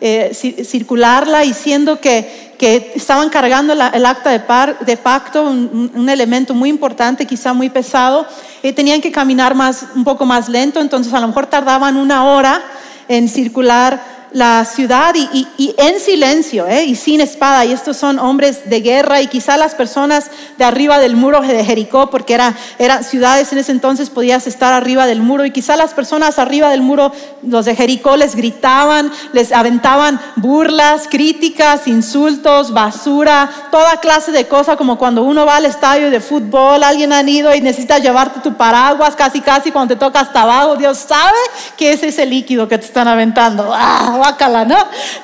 eh, 0.00 0.64
circularla 0.64 1.44
y 1.44 1.52
siendo 1.52 2.00
que, 2.00 2.48
estaban 2.94 3.30
cargando 3.30 3.72
el 3.72 4.06
acta 4.06 4.30
de, 4.30 4.74
de 4.84 4.96
pacto, 4.98 5.44
un, 5.44 6.08
elemento 6.10 6.54
muy 6.54 6.68
importante, 6.68 7.26
quizá 7.26 7.54
muy 7.54 7.70
pesado, 7.70 8.26
eh, 8.62 8.72
tenían 8.74 9.00
que 9.00 9.10
caminar 9.10 9.54
más, 9.54 9.86
un 9.94 10.04
poco 10.04 10.26
más 10.26 10.48
lento, 10.48 10.80
entonces 10.80 11.12
a 11.14 11.20
lo 11.20 11.28
mejor 11.28 11.46
tardaban 11.46 11.96
una 11.96 12.24
hora 12.24 12.62
en 13.08 13.28
circular 13.28 14.19
la 14.32 14.64
ciudad 14.64 15.14
y, 15.14 15.74
en 15.76 16.00
silencio 16.00 16.66
¿eh? 16.66 16.84
y 16.84 16.94
sin 16.94 17.20
espada. 17.20 17.64
Y 17.64 17.72
estos 17.72 17.96
son 17.96 18.18
hombres 18.18 18.68
de 18.68 18.80
guerra 18.80 19.20
y 19.20 19.26
quizá 19.26 19.56
las 19.56 19.74
personas 19.74 20.30
de 20.56 20.64
arriba 20.64 20.98
del 20.98 21.16
muro 21.16 21.40
de 21.40 21.64
Jericó, 21.64 22.10
porque 22.10 22.34
eran 22.34 22.56
era 22.78 23.02
ciudades 23.02 23.52
en 23.52 23.58
ese 23.58 23.72
entonces 23.72 24.10
podías 24.10 24.46
estar 24.46 24.72
arriba 24.72 25.06
del 25.06 25.22
muro 25.22 25.44
y 25.44 25.50
quizá 25.50 25.76
las 25.76 25.94
personas 25.94 26.38
arriba 26.38 26.70
del 26.70 26.82
muro, 26.82 27.12
los 27.42 27.64
de 27.64 27.74
Jericó, 27.74 28.16
les 28.16 28.34
gritaban, 28.34 29.10
les 29.32 29.52
aventaban 29.52 30.20
burlas, 30.36 31.08
críticas, 31.08 31.86
insultos, 31.86 32.72
basura, 32.72 33.50
toda 33.70 34.00
clase 34.00 34.32
de 34.32 34.46
cosas 34.46 34.76
como 34.76 34.98
cuando 34.98 35.24
uno 35.24 35.46
va 35.46 35.56
al 35.56 35.66
estadio 35.66 36.10
de 36.10 36.20
fútbol, 36.20 36.82
alguien 36.82 37.12
ha 37.12 37.22
ido 37.22 37.54
y 37.54 37.60
necesitas 37.60 38.02
llevarte 38.02 38.40
tu 38.40 38.54
paraguas 38.54 39.14
casi 39.16 39.40
casi 39.40 39.70
cuando 39.70 39.94
te 39.94 40.00
toca 40.00 40.20
hasta 40.20 40.42
abajo. 40.42 40.76
Dios 40.76 40.98
sabe 40.98 41.38
que 41.76 41.92
es 41.92 42.02
ese 42.02 42.26
líquido 42.26 42.68
que 42.68 42.78
te 42.78 42.86
están 42.86 43.08
aventando. 43.08 43.72
¡Ah! 43.74 44.19
¿No? 44.64 44.76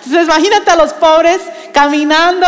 Entonces 0.04 0.24
imagínate 0.24 0.70
a 0.70 0.76
los 0.76 0.92
pobres 0.94 1.40
caminando 1.72 2.46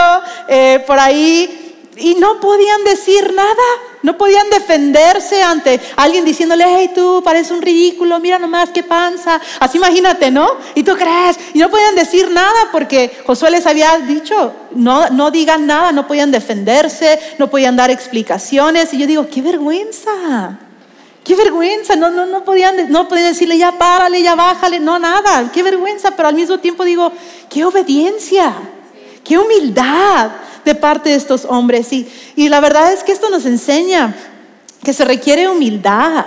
eh, 0.48 0.82
por 0.86 0.98
ahí 0.98 1.68
y 1.96 2.14
no 2.14 2.40
podían 2.40 2.84
decir 2.84 3.32
nada, 3.34 3.64
no 4.02 4.16
podían 4.16 4.48
defenderse 4.50 5.42
ante 5.42 5.80
alguien 5.96 6.24
diciéndole, 6.24 6.64
hey 6.66 6.92
tú, 6.94 7.22
pareces 7.24 7.50
un 7.50 7.60
ridículo, 7.60 8.20
mira 8.20 8.38
nomás 8.38 8.70
qué 8.70 8.82
panza. 8.82 9.40
Así 9.58 9.78
imagínate, 9.78 10.30
¿no? 10.30 10.48
Y 10.74 10.84
tú 10.84 10.96
crees, 10.96 11.36
y 11.54 11.58
no 11.58 11.68
podían 11.70 11.96
decir 11.96 12.30
nada 12.30 12.68
porque 12.70 13.18
Josué 13.26 13.50
les 13.50 13.66
había 13.66 13.98
dicho, 13.98 14.52
no, 14.72 15.08
no 15.10 15.30
digan 15.30 15.66
nada, 15.66 15.90
no 15.92 16.06
podían 16.06 16.30
defenderse, 16.30 17.18
no 17.38 17.50
podían 17.50 17.76
dar 17.76 17.90
explicaciones. 17.90 18.94
Y 18.94 18.98
yo 18.98 19.06
digo, 19.06 19.28
qué 19.28 19.42
vergüenza. 19.42 20.67
Qué 21.28 21.36
vergüenza, 21.36 21.94
no, 21.94 22.08
no, 22.08 22.24
no, 22.24 22.42
podían, 22.42 22.90
no 22.90 23.06
podían 23.06 23.26
decirle 23.26 23.58
ya 23.58 23.72
párale, 23.72 24.22
ya 24.22 24.34
bájale, 24.34 24.80
no 24.80 24.98
nada, 24.98 25.52
qué 25.52 25.62
vergüenza, 25.62 26.12
pero 26.12 26.30
al 26.30 26.34
mismo 26.34 26.56
tiempo 26.56 26.86
digo, 26.86 27.12
qué 27.50 27.66
obediencia, 27.66 28.54
qué 29.22 29.36
humildad 29.36 30.30
de 30.64 30.74
parte 30.74 31.10
de 31.10 31.16
estos 31.16 31.44
hombres. 31.44 31.92
Y, 31.92 32.08
y 32.34 32.48
la 32.48 32.60
verdad 32.60 32.94
es 32.94 33.04
que 33.04 33.12
esto 33.12 33.28
nos 33.28 33.44
enseña 33.44 34.14
que 34.82 34.94
se 34.94 35.04
requiere 35.04 35.46
humildad 35.48 36.24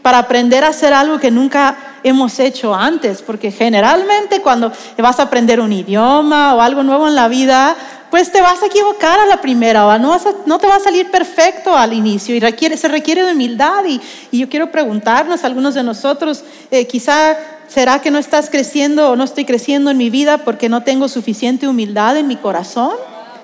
para 0.00 0.16
aprender 0.16 0.64
a 0.64 0.68
hacer 0.68 0.94
algo 0.94 1.18
que 1.18 1.30
nunca 1.30 1.98
hemos 2.02 2.38
hecho 2.38 2.74
antes, 2.74 3.20
porque 3.20 3.50
generalmente 3.50 4.40
cuando 4.40 4.72
vas 4.96 5.20
a 5.20 5.24
aprender 5.24 5.60
un 5.60 5.74
idioma 5.74 6.54
o 6.54 6.62
algo 6.62 6.82
nuevo 6.82 7.06
en 7.06 7.14
la 7.14 7.28
vida, 7.28 7.76
pues 8.12 8.30
te 8.30 8.42
vas 8.42 8.62
a 8.62 8.66
equivocar 8.66 9.18
a 9.18 9.24
la 9.24 9.40
primera, 9.40 9.86
o 9.86 9.98
no, 9.98 10.20
no 10.44 10.58
te 10.58 10.66
va 10.66 10.76
a 10.76 10.80
salir 10.80 11.10
perfecto 11.10 11.74
al 11.74 11.94
inicio 11.94 12.36
y 12.36 12.40
se 12.76 12.88
requiere 12.88 13.24
de 13.24 13.32
humildad. 13.32 13.86
Y, 13.86 14.02
yo 14.36 14.50
quiero 14.50 14.70
preguntarnos, 14.70 15.44
algunos 15.44 15.72
de 15.72 15.82
nosotros, 15.82 16.44
eh, 16.70 16.86
quizá 16.86 17.38
será 17.68 18.02
que 18.02 18.10
no 18.10 18.18
estás 18.18 18.50
creciendo 18.50 19.08
o 19.12 19.16
no 19.16 19.24
estoy 19.24 19.46
creciendo 19.46 19.90
en 19.90 19.96
mi 19.96 20.10
vida 20.10 20.36
porque 20.44 20.68
no 20.68 20.82
tengo 20.82 21.08
suficiente 21.08 21.66
humildad 21.66 22.18
en 22.18 22.26
mi 22.26 22.36
corazón. 22.36 22.92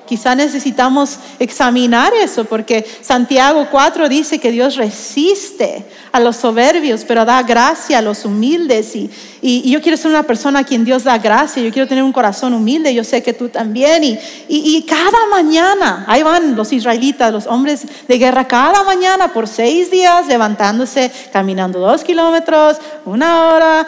Quizá 0.08 0.34
necesitamos 0.34 1.18
examinar 1.38 2.14
eso 2.14 2.46
porque 2.46 2.86
Santiago 3.02 3.68
4 3.70 4.08
dice 4.08 4.38
que 4.38 4.50
Dios 4.50 4.76
resiste 4.76 5.84
a 6.12 6.18
los 6.18 6.36
soberbios, 6.36 7.04
pero 7.06 7.26
da 7.26 7.42
gracia 7.42 7.98
a 7.98 8.02
los 8.02 8.24
humildes. 8.24 8.96
Y, 8.96 9.10
y, 9.42 9.70
yo 9.70 9.82
quiero 9.82 9.98
ser 9.98 10.10
una 10.10 10.22
persona 10.22 10.60
a 10.60 10.64
quien 10.64 10.82
Dios 10.84 11.04
da 11.04 11.18
gracia, 11.18 11.62
yo 11.62 11.70
quiero 11.70 11.86
tener 11.86 12.02
un 12.02 12.12
corazón 12.12 12.54
humilde, 12.54 12.94
yo 12.94 13.04
sé 13.04 13.22
que 13.22 13.34
tú 13.34 13.50
también. 13.50 14.02
Y, 14.02 14.18
y, 14.48 14.82
cada 14.82 15.26
mañana, 15.30 16.04
ahí 16.08 16.22
van 16.22 16.56
los 16.56 16.72
israelitas, 16.72 17.30
los 17.30 17.46
hombres 17.46 17.82
de 18.08 18.18
guerra, 18.18 18.48
cada 18.48 18.82
mañana 18.84 19.32
por 19.34 19.46
seis 19.46 19.90
días 19.90 20.26
levantándose, 20.26 21.12
caminando 21.32 21.80
dos 21.80 22.02
kilómetros, 22.02 22.78
una 23.04 23.48
hora, 23.48 23.86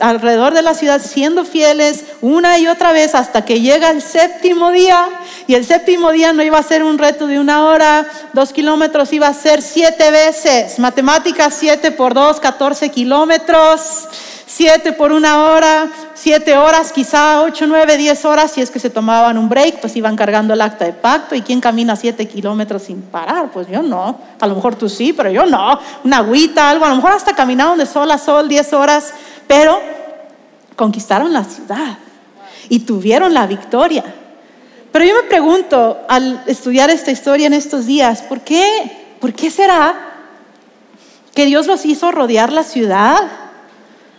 alrededor 0.00 0.52
de 0.52 0.62
la 0.62 0.74
ciudad, 0.74 1.00
siendo 1.00 1.44
fieles 1.44 2.04
una 2.20 2.58
y 2.58 2.66
otra 2.66 2.92
vez 2.92 3.14
hasta 3.14 3.44
que 3.44 3.60
llega 3.60 3.90
el 3.90 4.02
séptimo 4.02 4.72
día. 4.72 5.08
Y 5.46 5.54
el 5.54 5.59
séptimo 5.64 6.10
día 6.12 6.32
no 6.32 6.42
iba 6.42 6.58
a 6.58 6.62
ser 6.62 6.82
un 6.82 6.98
reto 6.98 7.26
de 7.26 7.40
una 7.40 7.64
hora, 7.64 8.06
dos 8.32 8.52
kilómetros, 8.52 9.12
iba 9.12 9.26
a 9.26 9.34
ser 9.34 9.62
siete 9.62 10.10
veces. 10.10 10.78
Matemáticas, 10.78 11.54
siete 11.54 11.90
por 11.90 12.14
dos, 12.14 12.40
catorce 12.40 12.90
kilómetros. 12.90 14.08
Siete 14.46 14.92
por 14.92 15.12
una 15.12 15.44
hora, 15.44 15.88
siete 16.12 16.56
horas, 16.56 16.90
quizá 16.90 17.40
ocho, 17.42 17.68
nueve, 17.68 17.96
diez 17.96 18.24
horas, 18.24 18.50
si 18.50 18.60
es 18.60 18.68
que 18.68 18.80
se 18.80 18.90
tomaban 18.90 19.38
un 19.38 19.48
break, 19.48 19.80
pues 19.80 19.94
iban 19.94 20.16
cargando 20.16 20.54
el 20.54 20.60
acta 20.60 20.84
de 20.84 20.92
pacto. 20.92 21.36
¿Y 21.36 21.42
quién 21.42 21.60
camina 21.60 21.94
siete 21.94 22.26
kilómetros 22.26 22.82
sin 22.82 23.00
parar? 23.00 23.52
Pues 23.52 23.68
yo 23.68 23.80
no. 23.80 24.18
A 24.40 24.46
lo 24.48 24.56
mejor 24.56 24.74
tú 24.74 24.88
sí, 24.88 25.12
pero 25.12 25.30
yo 25.30 25.46
no. 25.46 25.78
Una 26.02 26.18
agüita, 26.18 26.68
algo. 26.68 26.84
A 26.84 26.88
lo 26.88 26.96
mejor 26.96 27.12
hasta 27.12 27.32
caminaron 27.32 27.78
de 27.78 27.86
sol 27.86 28.10
a 28.10 28.18
sol 28.18 28.48
diez 28.48 28.72
horas, 28.72 29.14
pero 29.46 29.80
conquistaron 30.74 31.32
la 31.32 31.44
ciudad 31.44 31.98
y 32.68 32.80
tuvieron 32.80 33.32
la 33.32 33.46
victoria. 33.46 34.04
Pero 34.92 35.04
yo 35.04 35.14
me 35.14 35.28
pregunto 35.28 35.98
al 36.08 36.42
estudiar 36.46 36.90
esta 36.90 37.10
historia 37.10 37.46
en 37.46 37.52
estos 37.52 37.86
días, 37.86 38.22
¿por 38.22 38.40
qué? 38.40 39.16
¿Por 39.20 39.32
qué 39.32 39.50
será 39.50 39.94
que 41.34 41.46
Dios 41.46 41.66
los 41.66 41.86
hizo 41.86 42.10
rodear 42.10 42.52
la 42.52 42.64
ciudad 42.64 43.20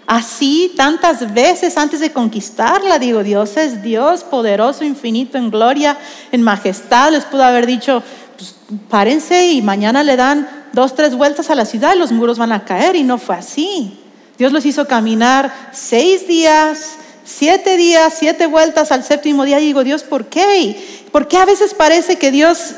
así 0.07 0.73
tantas 0.77 1.33
veces 1.33 1.77
antes 1.77 1.99
de 1.99 2.13
conquistarla? 2.13 2.99
Digo, 2.99 3.21
Dios 3.21 3.57
es 3.57 3.83
Dios 3.83 4.23
poderoso, 4.23 4.85
infinito, 4.85 5.37
en 5.37 5.51
gloria, 5.51 5.97
en 6.31 6.41
majestad. 6.41 7.11
Les 7.11 7.25
pudo 7.25 7.43
haber 7.43 7.65
dicho, 7.65 8.01
pues, 8.37 8.55
párense 8.89 9.51
y 9.51 9.61
mañana 9.61 10.03
le 10.03 10.15
dan 10.15 10.47
dos, 10.71 10.95
tres 10.95 11.15
vueltas 11.15 11.49
a 11.49 11.55
la 11.55 11.65
ciudad 11.65 11.95
y 11.95 11.99
los 11.99 12.13
muros 12.13 12.37
van 12.37 12.53
a 12.53 12.63
caer. 12.63 12.95
Y 12.95 13.03
no 13.03 13.17
fue 13.17 13.35
así. 13.35 13.99
Dios 14.37 14.53
los 14.53 14.65
hizo 14.65 14.87
caminar 14.87 15.53
seis 15.73 16.27
días 16.27 16.95
Siete 17.37 17.77
días, 17.77 18.13
siete 18.17 18.45
vueltas 18.45 18.91
al 18.91 19.03
séptimo 19.03 19.45
día 19.45 19.59
y 19.59 19.67
digo, 19.67 19.83
Dios, 19.83 20.03
¿por 20.03 20.25
qué? 20.25 21.05
¿Por 21.11 21.27
qué 21.27 21.37
a 21.37 21.45
veces 21.45 21.73
parece 21.73 22.17
que 22.17 22.29
Dios 22.29 22.73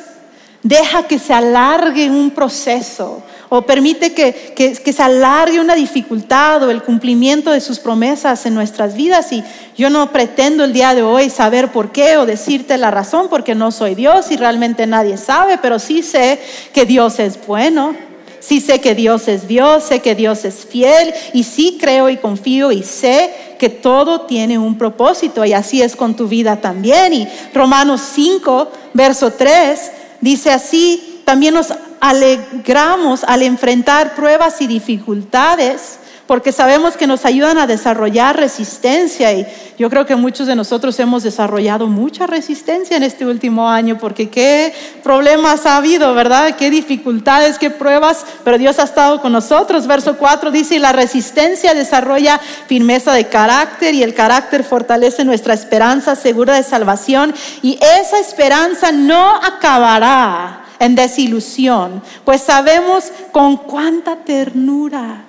deja 0.62 1.08
que 1.08 1.20
se 1.20 1.34
alargue 1.34 2.10
un 2.10 2.32
proceso 2.32 3.24
o 3.50 3.64
permite 3.64 4.14
que, 4.14 4.54
que, 4.56 4.94
se 4.94 5.04
alargue 5.04 5.60
una 5.60 5.76
dificultad 5.76 6.64
o 6.64 6.72
el 6.72 6.84
cumplimiento 6.84 7.52
de 7.52 7.62
sus 7.62 7.80
promesas 7.80 8.46
en 8.46 8.54
nuestras 8.54 8.96
vidas? 8.96 9.32
Y 9.32 9.44
yo 9.76 9.90
no 9.90 10.12
pretendo 10.12 10.64
el 10.64 10.72
día 10.72 10.94
de 10.94 11.02
hoy 11.02 11.32
saber 11.32 11.72
por 11.72 11.92
qué 11.92 12.18
o 12.18 12.26
decirte 12.26 12.78
la 12.78 12.92
razón 12.92 13.30
porque 13.30 13.56
no 13.56 13.72
soy 13.72 13.96
Dios 13.96 14.30
y 14.30 14.38
realmente 14.38 14.86
nadie 14.86 15.18
sabe, 15.18 15.58
pero 15.58 15.80
sí 15.80 16.04
sé 16.04 16.40
que 16.74 16.86
Dios 16.86 17.20
es 17.20 17.44
bueno. 17.46 18.13
Sí 18.44 18.60
sé 18.60 18.82
que 18.82 18.94
Dios 18.94 19.30
es 19.30 19.48
Dios, 19.48 19.86
sé 19.86 20.02
que 20.02 20.16
Dios 20.16 20.44
es 20.44 20.66
fiel 20.66 21.14
y 21.32 21.44
sí 21.46 21.78
creo 21.80 22.10
y 22.10 22.18
confío 22.18 22.74
y 22.74 22.84
sé 22.84 23.34
que 23.58 23.70
todo 23.70 24.24
tiene 24.24 24.58
un 24.58 24.78
propósito 24.78 25.46
y 25.46 25.54
así 25.54 25.82
es 25.82 25.96
con 25.96 26.14
tu 26.14 26.28
vida 26.28 26.58
también. 26.58 27.14
Y 27.14 27.28
Romanos 27.54 28.02
5, 28.14 28.70
verso 28.94 29.32
3 29.32 29.92
dice 30.20 30.52
así, 30.52 31.22
también 31.24 31.54
nos 31.54 31.74
alegramos 32.02 33.24
al 33.24 33.44
enfrentar 33.44 34.14
pruebas 34.14 34.60
y 34.60 34.68
dificultades 34.68 36.00
porque 36.28 36.54
sabemos 36.54 36.96
que 36.96 37.08
nos 37.08 37.26
ayudan 37.26 37.58
a 37.58 37.68
desarrollar 37.68 38.38
resistencia 38.38 39.34
y 39.34 39.46
yo 39.78 39.90
creo 39.90 40.06
que 40.06 40.16
muchos 40.16 40.48
de 40.48 40.56
nosotros 40.56 40.98
hemos 41.00 41.24
desarrollado 41.24 41.88
mucha 41.88 42.28
resistencia 42.28 42.96
en 42.96 43.04
este 43.04 43.26
último 43.26 43.70
año 43.70 43.98
porque 43.98 44.30
qué 44.30 44.74
problemas 45.04 45.66
ha 45.66 45.78
habido, 45.78 46.14
¿verdad? 46.14 46.56
Qué 46.56 46.70
dificultades, 46.70 47.58
qué 47.58 47.70
pruebas, 47.70 48.26
pero 48.44 48.58
Dios 48.58 48.80
ha 48.80 48.84
estado 48.84 49.22
con 49.22 49.34
nosotros. 49.34 49.86
Verso 49.86 50.18
4 50.18 50.52
dice, 50.52 50.76
y 50.76 50.80
la 50.80 50.94
resistencia 50.94 51.74
desarrolla 51.74 52.40
firmeza 52.68 53.14
de 53.14 53.28
carácter 53.28 53.94
y 53.94 54.04
el 54.04 54.14
carácter 54.14 54.64
fortalece 54.64 55.26
nuestra 55.26 55.54
esperanza 55.54 56.16
segura 56.16 56.56
de 56.56 56.64
salvación 56.64 57.34
y 57.62 57.78
esa 58.00 58.20
esperanza 58.20 58.92
no 58.92 59.36
acabará 59.36 60.62
en 60.80 60.96
desilusión, 60.96 62.02
pues 62.26 62.42
sabemos 62.42 63.12
con 63.32 63.58
cuánta 63.58 64.18
ternura 64.18 65.26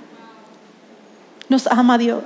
nos 1.49 1.67
ama 1.67 1.99
Dios, 1.99 2.23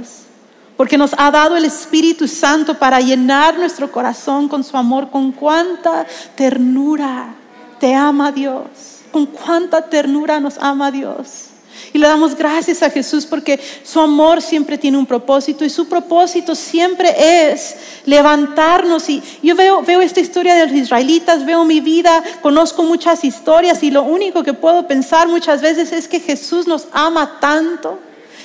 porque 0.76 0.98
nos 0.98 1.12
ha 1.18 1.30
dado 1.30 1.56
el 1.56 1.64
Espíritu 1.64 2.28
Santo 2.28 2.78
para 2.78 3.00
llenar 3.00 3.58
nuestro 3.58 3.90
corazón 3.90 4.48
con 4.48 4.62
su 4.62 4.76
amor, 4.76 5.10
con 5.10 5.32
cuánta 5.32 6.06
ternura 6.36 7.34
te 7.80 7.94
ama 7.94 8.32
Dios, 8.32 8.66
con 9.10 9.26
cuánta 9.26 9.82
ternura 9.82 10.40
nos 10.40 10.58
ama 10.58 10.90
Dios. 10.90 11.44
Y 11.92 11.98
le 11.98 12.06
damos 12.06 12.36
gracias 12.36 12.82
a 12.82 12.90
Jesús 12.90 13.24
porque 13.24 13.58
su 13.82 14.00
amor 14.00 14.42
siempre 14.42 14.76
tiene 14.76 14.98
un 14.98 15.06
propósito 15.06 15.64
y 15.64 15.70
su 15.70 15.88
propósito 15.88 16.54
siempre 16.54 17.14
es 17.50 17.76
levantarnos. 18.04 19.08
Y 19.08 19.22
yo 19.42 19.54
veo, 19.54 19.82
veo 19.82 20.00
esta 20.00 20.20
historia 20.20 20.54
de 20.54 20.66
los 20.66 20.74
israelitas, 20.74 21.46
veo 21.46 21.64
mi 21.64 21.80
vida, 21.80 22.22
conozco 22.42 22.82
muchas 22.82 23.24
historias 23.24 23.82
y 23.82 23.90
lo 23.90 24.02
único 24.02 24.42
que 24.42 24.54
puedo 24.54 24.86
pensar 24.86 25.28
muchas 25.28 25.62
veces 25.62 25.92
es 25.92 26.08
que 26.08 26.20
Jesús 26.20 26.66
nos 26.66 26.88
ama 26.92 27.38
tanto 27.40 27.98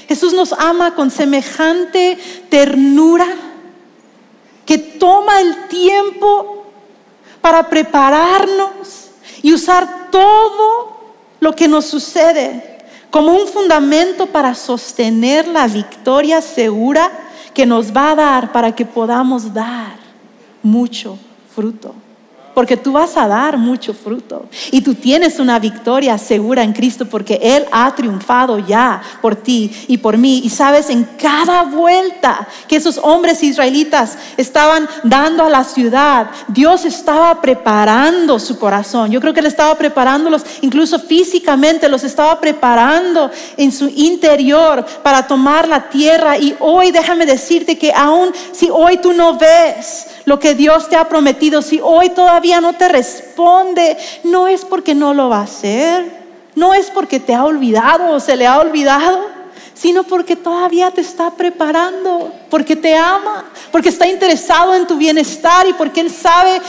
Jesús 0.08 0.34
nos 0.34 0.54
ama 0.54 0.96
con 0.96 1.10
semejante 1.12 2.18
ternura 2.50 3.28
que 4.66 4.78
toma 4.78 5.42
el 5.42 5.68
tiempo 5.68 6.66
para 7.42 7.70
prepararnos 7.70 9.10
y 9.42 9.54
usar 9.54 10.10
todo 10.12 11.00
lo 11.40 11.54
que 11.54 11.68
nos 11.68 11.86
sucede 11.86 12.80
como 13.12 13.34
un 13.34 13.48
fundamento 13.48 14.28
para 14.28 14.56
sostener 14.56 15.48
la 15.48 15.68
victoria 15.68 16.42
segura 16.42 17.12
que 17.54 17.66
nos 17.66 17.96
va 17.96 18.12
a 18.12 18.16
dar 18.16 18.52
para 18.52 18.74
que 18.74 18.86
podamos 18.86 19.54
dar 19.54 19.98
mucho 20.64 21.18
fruto 21.54 21.94
porque 22.54 22.78
tú 22.78 22.92
vas 22.92 23.18
a 23.18 23.28
dar 23.28 23.58
mucho 23.58 23.94
fruto. 23.94 24.46
Y 24.72 24.82
tú 24.82 24.96
tienes 24.96 25.40
una 25.40 25.60
victoria 25.60 26.18
segura 26.18 26.64
en 26.64 26.74
Cristo 26.74 27.06
porque 27.06 27.40
Él 27.42 27.66
ha 27.72 27.94
triunfado 27.96 28.60
ya 28.60 29.02
por 29.22 29.36
ti 29.36 29.72
y 29.88 29.98
por 29.98 30.18
mí. 30.18 30.42
Y 30.44 30.50
sabes, 30.50 30.90
en 30.90 31.04
cada 31.04 31.64
vuelta 31.64 32.48
que 32.68 32.76
esos 32.76 32.98
hombres 32.98 33.44
israelitas 33.44 34.18
estaban 34.38 34.88
dando 35.04 35.44
a 35.44 35.50
la 35.50 35.64
ciudad, 35.64 36.30
Dios 36.48 36.86
estaba 36.86 37.42
preparando 37.42 38.40
su 38.40 38.58
corazón. 38.60 39.12
Yo 39.12 39.20
creo 39.20 39.34
que 39.34 39.40
Él 39.40 39.48
estaba 39.48 39.76
preparándolos, 39.76 40.44
incluso 40.62 41.00
físicamente, 41.00 41.90
los 41.90 42.04
estaba 42.04 42.40
preparando 42.40 43.32
en 43.58 43.72
su 43.72 43.88
interior 43.88 44.86
para 45.02 45.26
tomar 45.28 45.68
la 45.68 45.90
tierra. 45.90 46.38
Y 46.38 46.56
hoy 46.60 46.92
déjame 46.92 47.26
decirte 47.26 47.78
que 47.78 47.92
aún 47.94 48.32
si 48.52 48.70
hoy 48.70 48.98
tú 48.98 49.14
no 49.14 49.38
ves 49.38 50.08
lo 50.26 50.40
que 50.40 50.56
Dios 50.56 50.90
te 50.90 50.96
ha 50.96 51.10
prometido, 51.10 51.62
si 51.62 51.80
hoy 51.82 52.10
todavía 52.10 52.62
no 52.62 52.74
te 52.74 52.88
responde, 52.88 53.98
no 54.24 54.48
es 54.48 54.64
porque 54.66 54.96
no 54.96 55.14
lo 55.14 55.30
va 55.30 55.40
a 55.40 55.44
hacer, 55.44 56.24
no 56.56 56.74
es 56.74 56.90
porque 56.90 57.20
te 57.20 57.34
ha 57.34 57.44
olvidado 57.44 58.14
o 58.14 58.20
se 58.20 58.36
le 58.36 58.48
ha 58.48 58.60
olvidado, 58.60 59.28
sino 59.74 60.04
porque 60.04 60.36
todavía 60.36 60.92
te 60.92 61.02
está 61.02 61.32
preparando, 61.32 62.32
porque 62.50 62.76
te 62.76 62.96
ama, 62.96 63.46
porque 63.72 63.90
está 63.90 64.08
interesado 64.08 64.76
en 64.76 64.88
tu 64.88 64.96
bienestar 64.96 65.68
y 65.68 65.74
porque 65.74 66.02
Él 66.02 66.12
sabe 66.12 66.62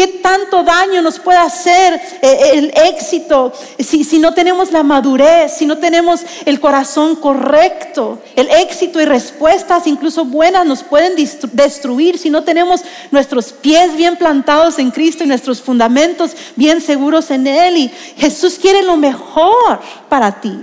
¿Qué 0.00 0.06
tanto 0.06 0.62
daño 0.62 1.02
nos 1.02 1.18
puede 1.18 1.36
hacer 1.36 2.00
eh, 2.22 2.52
el 2.54 2.72
éxito 2.88 3.52
si, 3.78 4.18
no 4.18 4.32
tenemos 4.32 4.72
la 4.72 4.82
madurez, 4.82 5.52
si 5.58 5.66
no 5.66 5.76
tenemos 5.76 6.22
el 6.46 6.58
corazón 6.58 7.16
correcto? 7.16 8.18
El 8.34 8.48
éxito 8.48 8.98
y 8.98 9.04
respuestas, 9.04 9.86
incluso 9.86 10.24
buenas, 10.24 10.64
nos 10.64 10.82
pueden 10.84 11.16
destruir 11.52 12.16
si 12.16 12.30
no 12.30 12.44
tenemos 12.44 12.80
nuestros 13.10 13.52
pies 13.52 13.94
bien 13.94 14.16
plantados 14.16 14.78
en 14.78 14.90
Cristo 14.90 15.22
y 15.22 15.26
nuestros 15.26 15.60
fundamentos 15.60 16.30
bien 16.56 16.80
seguros 16.80 17.30
en 17.30 17.46
Él. 17.46 17.76
Y 17.76 17.92
Jesús 18.16 18.58
quiere 18.58 18.82
lo 18.82 18.96
mejor 18.96 19.80
para 20.08 20.40
ti. 20.40 20.56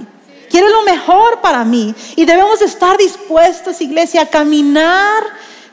Quiere 0.49 0.67
lo 0.67 0.81
mejor 0.81 1.41
para 1.41 1.63
mí. 1.63 1.93
Y 2.15 2.25
debemos 2.25 2.63
estar 2.63 2.97
dispuestos, 2.97 3.81
iglesia, 3.81 4.23
a 4.23 4.29
caminar 4.31 5.21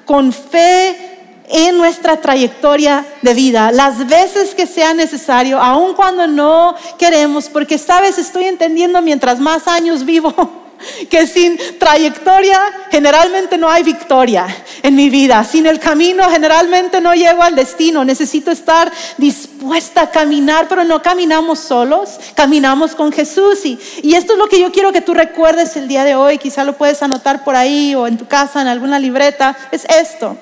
con 0.04 0.34
fe 0.34 1.13
en 1.48 1.76
nuestra 1.76 2.16
trayectoria 2.16 3.04
de 3.22 3.34
vida, 3.34 3.70
las 3.70 4.06
veces 4.06 4.54
que 4.54 4.66
sea 4.66 4.94
necesario, 4.94 5.60
aun 5.60 5.94
cuando 5.94 6.26
no 6.26 6.74
queremos, 6.98 7.48
porque 7.48 7.78
sabes, 7.78 8.18
estoy 8.18 8.44
entendiendo 8.44 9.00
mientras 9.02 9.38
más 9.40 9.68
años 9.68 10.04
vivo, 10.04 10.32
que 11.10 11.26
sin 11.26 11.58
trayectoria 11.78 12.60
generalmente 12.90 13.58
no 13.58 13.68
hay 13.68 13.82
victoria 13.82 14.46
en 14.82 14.94
mi 14.94 15.08
vida. 15.10 15.44
Sin 15.44 15.66
el 15.66 15.78
camino 15.78 16.28
generalmente 16.30 17.00
no 17.00 17.14
llego 17.14 17.42
al 17.42 17.54
destino. 17.54 18.04
Necesito 18.04 18.50
estar 18.50 18.90
dispuesta 19.16 20.02
a 20.02 20.10
caminar, 20.10 20.66
pero 20.68 20.84
no 20.84 21.02
caminamos 21.02 21.58
solos, 21.58 22.18
caminamos 22.34 22.94
con 22.94 23.12
Jesús. 23.12 23.64
Y, 23.64 23.78
y 24.02 24.14
esto 24.14 24.34
es 24.34 24.38
lo 24.38 24.48
que 24.48 24.60
yo 24.60 24.72
quiero 24.72 24.92
que 24.92 25.00
tú 25.00 25.14
recuerdes 25.14 25.76
el 25.76 25.88
día 25.88 26.04
de 26.04 26.14
hoy. 26.14 26.38
Quizá 26.38 26.64
lo 26.64 26.74
puedes 26.74 27.02
anotar 27.02 27.44
por 27.44 27.56
ahí 27.56 27.94
o 27.94 28.06
en 28.06 28.18
tu 28.18 28.26
casa, 28.26 28.60
en 28.60 28.68
alguna 28.68 28.98
libreta. 28.98 29.56
Es 29.70 29.84
esto 29.84 30.36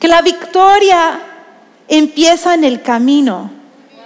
que 0.00 0.08
la 0.08 0.22
victoria 0.22 1.20
empieza 1.86 2.54
en 2.54 2.64
el 2.64 2.80
camino 2.80 3.50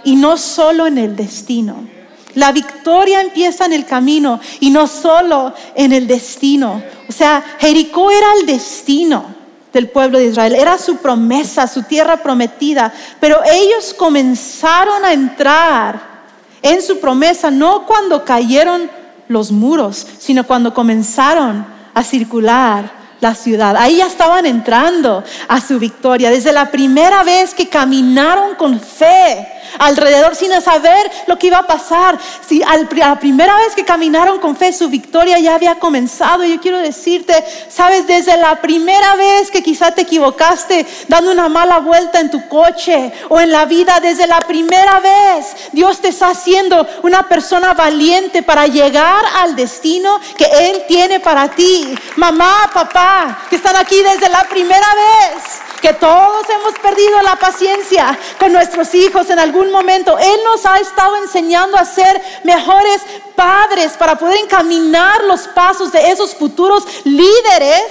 y 0.03 0.17
no 0.17 0.37
solo 0.37 0.89
en 0.89 0.99
el 0.99 1.15
destino. 1.15 1.89
La 2.35 2.51
victoria 2.51 3.21
empieza 3.21 3.65
en 3.65 3.73
el 3.73 3.87
camino 3.87 4.41
y 4.59 4.71
no 4.71 4.89
solo 4.89 5.55
en 5.77 5.93
el 5.93 6.09
destino. 6.09 6.83
O 7.09 7.13
sea, 7.13 7.45
Jericó 7.61 8.11
era 8.11 8.27
el 8.41 8.45
destino 8.45 9.25
del 9.73 9.89
pueblo 9.89 10.19
de 10.19 10.27
Israel, 10.27 10.57
era 10.57 10.79
su 10.79 10.97
promesa, 10.97 11.69
su 11.69 11.85
tierra 11.85 12.17
prometida, 12.17 12.93
pero 13.21 13.41
ellos 13.45 13.95
comenzaron 13.95 15.05
a 15.05 15.13
entrar 15.13 16.15
en 16.61 16.83
su 16.83 16.99
promesa 16.99 17.53
no 17.53 17.87
cuando 17.87 18.25
cayeron 18.25 18.91
los 19.29 19.53
muros, 19.53 20.05
sino 20.19 20.45
cuando 20.45 20.75
comenzaron 20.75 21.65
a 21.95 22.03
circular 22.03 23.04
la 23.21 23.35
ciudad. 23.35 23.77
Ahí 23.77 23.99
ya 23.99 24.07
estaban 24.07 24.47
entrando 24.47 25.23
a 25.49 25.61
su 25.61 25.79
victoria. 25.79 26.31
Desde 26.31 26.53
la 26.53 26.71
primera 26.71 27.23
vez 27.23 27.55
que 27.55 27.69
caminaron 27.69 28.55
con 28.57 28.81
fe 28.81 29.54
alrededor 29.79 30.35
sin 30.37 30.53
saber 30.61 31.11
lo 31.27 31.39
que 31.39 31.49
iba 31.49 31.59
a 31.59 31.67
pasar. 31.67 32.19
Si 32.47 32.63
la 32.97 33.19
primera 33.19 33.57
vez 33.57 33.75
que 33.75 33.85
caminaron 33.85 34.39
con 34.39 34.57
fe, 34.57 34.73
su 34.73 34.89
victoria 34.89 35.39
ya 35.39 35.55
había 35.55 35.77
comenzado. 35.77 36.45
Yo 36.45 36.61
quiero 36.61 36.79
decirte, 36.79 37.45
sabes, 37.69 38.07
desde 38.07 38.37
la 38.37 38.61
primera 38.61 39.17
vez 39.17 39.51
que 39.51 39.63
quizá 39.63 39.93
te 39.93 40.03
equivocaste 40.03 40.87
dando 41.09 41.33
una 41.33 41.49
mala 41.49 41.79
vuelta 41.79 42.21
en 42.21 42.31
tu 42.31 42.49
coche 42.49 43.13
o 43.29 43.41
en 43.41 43.51
la 43.51 43.65
vida, 43.65 44.01
desde 44.01 44.27
la 44.27 44.41
primera 44.43 45.01
vez, 45.01 45.47
Dios 45.73 46.01
te 46.01 46.09
está 46.09 46.29
haciendo 46.29 46.87
una 47.03 47.29
persona 47.29 47.75
valiente 47.75 48.43
para 48.43 48.67
llegar 48.67 49.25
al 49.37 49.57
destino 49.57 50.21
que 50.37 50.45
Él 50.45 50.83
tiene 50.89 51.21
para 51.21 51.49
ti. 51.49 51.95
Mamá, 52.17 52.71
papá, 52.73 53.47
que 53.51 53.57
están 53.57 53.77
aquí 53.77 53.97
desde 54.03 54.29
la 54.29 54.45
primera 54.45 54.87
vez 54.95 55.74
que 55.85 55.93
todos 55.93 56.47
hemos 56.49 56.79
perdido 56.79 57.21
la 57.21 57.37
paciencia 57.37 58.19
con 58.41 58.55
nuestros 58.55 58.95
hijos 58.95 59.29
en 59.29 59.39
algún 59.39 59.71
momento. 59.71 60.19
Él 60.19 60.41
nos 60.43 60.65
ha 60.65 60.79
estado 60.79 61.15
enseñando 61.19 61.77
a 61.77 61.85
ser 61.85 62.23
mejores 62.43 63.03
padres 63.37 63.93
para 63.93 64.17
poder 64.17 64.39
encaminar 64.39 65.25
los 65.25 65.47
pasos 65.49 65.93
de 65.93 66.11
esos 66.11 66.35
futuros 66.35 66.87
líderes 67.05 67.83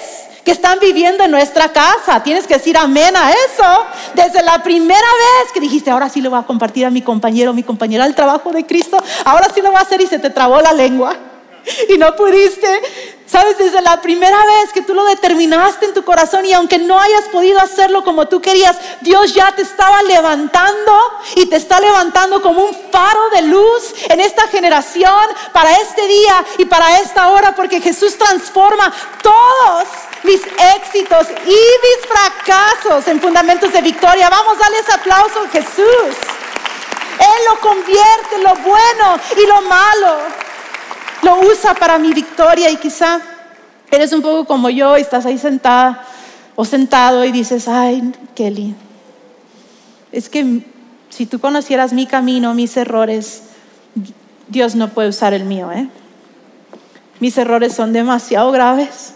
que 0.43 0.49
están 0.49 0.79
viviendo 0.79 1.23
en 1.23 1.29
nuestra 1.29 1.71
casa. 1.71 2.23
Tienes 2.23 2.47
que 2.47 2.55
decir 2.55 2.75
amén 2.79 3.15
a 3.15 3.29
eso. 3.29 3.85
Desde 4.15 4.41
la 4.41 4.63
primera 4.63 4.97
vez 4.97 5.51
que 5.53 5.59
dijiste, 5.59 5.91
ahora 5.91 6.09
sí 6.09 6.19
lo 6.19 6.31
voy 6.31 6.39
a 6.39 6.47
compartir 6.47 6.87
a 6.87 6.89
mi 6.89 7.03
compañero, 7.03 7.53
mi 7.53 7.61
compañera 7.61 8.05
del 8.05 8.15
trabajo 8.15 8.51
de 8.51 8.65
Cristo, 8.65 8.97
ahora 9.23 9.49
sí 9.53 9.61
lo 9.61 9.69
voy 9.69 9.77
a 9.77 9.81
hacer 9.81 10.01
y 10.01 10.07
se 10.07 10.17
te 10.17 10.31
trabó 10.31 10.59
la 10.61 10.73
lengua 10.73 11.15
y 11.89 11.97
no 11.97 12.15
pudiste. 12.15 12.81
Sabes, 13.25 13.57
desde 13.57 13.81
la 13.81 13.99
primera 13.99 14.37
vez 14.45 14.71
que 14.73 14.83
tú 14.83 14.93
lo 14.93 15.03
determinaste 15.05 15.87
en 15.87 15.93
tu 15.93 16.03
corazón 16.03 16.45
y 16.45 16.53
aunque 16.53 16.77
no 16.77 16.99
hayas 16.99 17.23
podido 17.31 17.59
hacerlo 17.59 18.03
como 18.03 18.27
tú 18.27 18.41
querías, 18.41 18.77
Dios 19.01 19.33
ya 19.33 19.51
te 19.55 19.63
estaba 19.63 20.03
levantando 20.03 20.93
y 21.35 21.47
te 21.47 21.55
está 21.55 21.79
levantando 21.79 22.41
como 22.43 22.63
un 22.65 22.75
faro 22.91 23.29
de 23.31 23.43
luz 23.43 23.95
en 24.09 24.19
esta 24.19 24.47
generación 24.49 25.25
para 25.51 25.71
este 25.77 26.07
día 26.07 26.45
y 26.59 26.65
para 26.65 26.99
esta 26.99 27.29
hora, 27.29 27.55
porque 27.55 27.81
Jesús 27.81 28.17
transforma 28.17 28.93
todos 29.23 29.87
mis 30.23 30.41
éxitos 30.75 31.27
y 31.31 31.49
mis 31.49 32.07
fracasos 32.07 33.07
en 33.07 33.19
fundamentos 33.19 33.73
de 33.73 33.81
victoria. 33.81 34.29
Vamos 34.29 34.57
a 34.57 34.59
darles 34.59 34.89
aplauso 34.89 35.39
a 35.39 35.49
Jesús. 35.49 36.15
Él 37.19 37.45
lo 37.49 37.59
convierte 37.61 38.37
lo 38.43 38.55
bueno 38.57 39.19
y 39.37 39.47
lo 39.47 39.61
malo 39.61 40.43
lo 41.23 41.39
usa 41.41 41.73
para 41.73 41.97
mi 41.97 42.13
victoria 42.13 42.69
y 42.69 42.77
quizá 42.77 43.19
eres 43.89 44.11
un 44.13 44.21
poco 44.21 44.45
como 44.45 44.69
yo 44.69 44.97
y 44.97 45.01
estás 45.01 45.25
ahí 45.25 45.37
sentada 45.37 46.05
o 46.55 46.65
sentado 46.65 47.23
y 47.25 47.31
dices, 47.31 47.67
ay, 47.67 48.11
Kelly, 48.35 48.75
es 50.11 50.29
que 50.29 50.61
si 51.09 51.25
tú 51.25 51.39
conocieras 51.39 51.93
mi 51.93 52.05
camino, 52.05 52.53
mis 52.53 52.75
errores, 52.77 53.43
Dios 54.47 54.75
no 54.75 54.89
puede 54.89 55.09
usar 55.09 55.33
el 55.33 55.45
mío, 55.45 55.71
¿eh? 55.71 55.87
Mis 57.19 57.37
errores 57.37 57.73
son 57.73 57.93
demasiado 57.93 58.51
graves. 58.51 59.13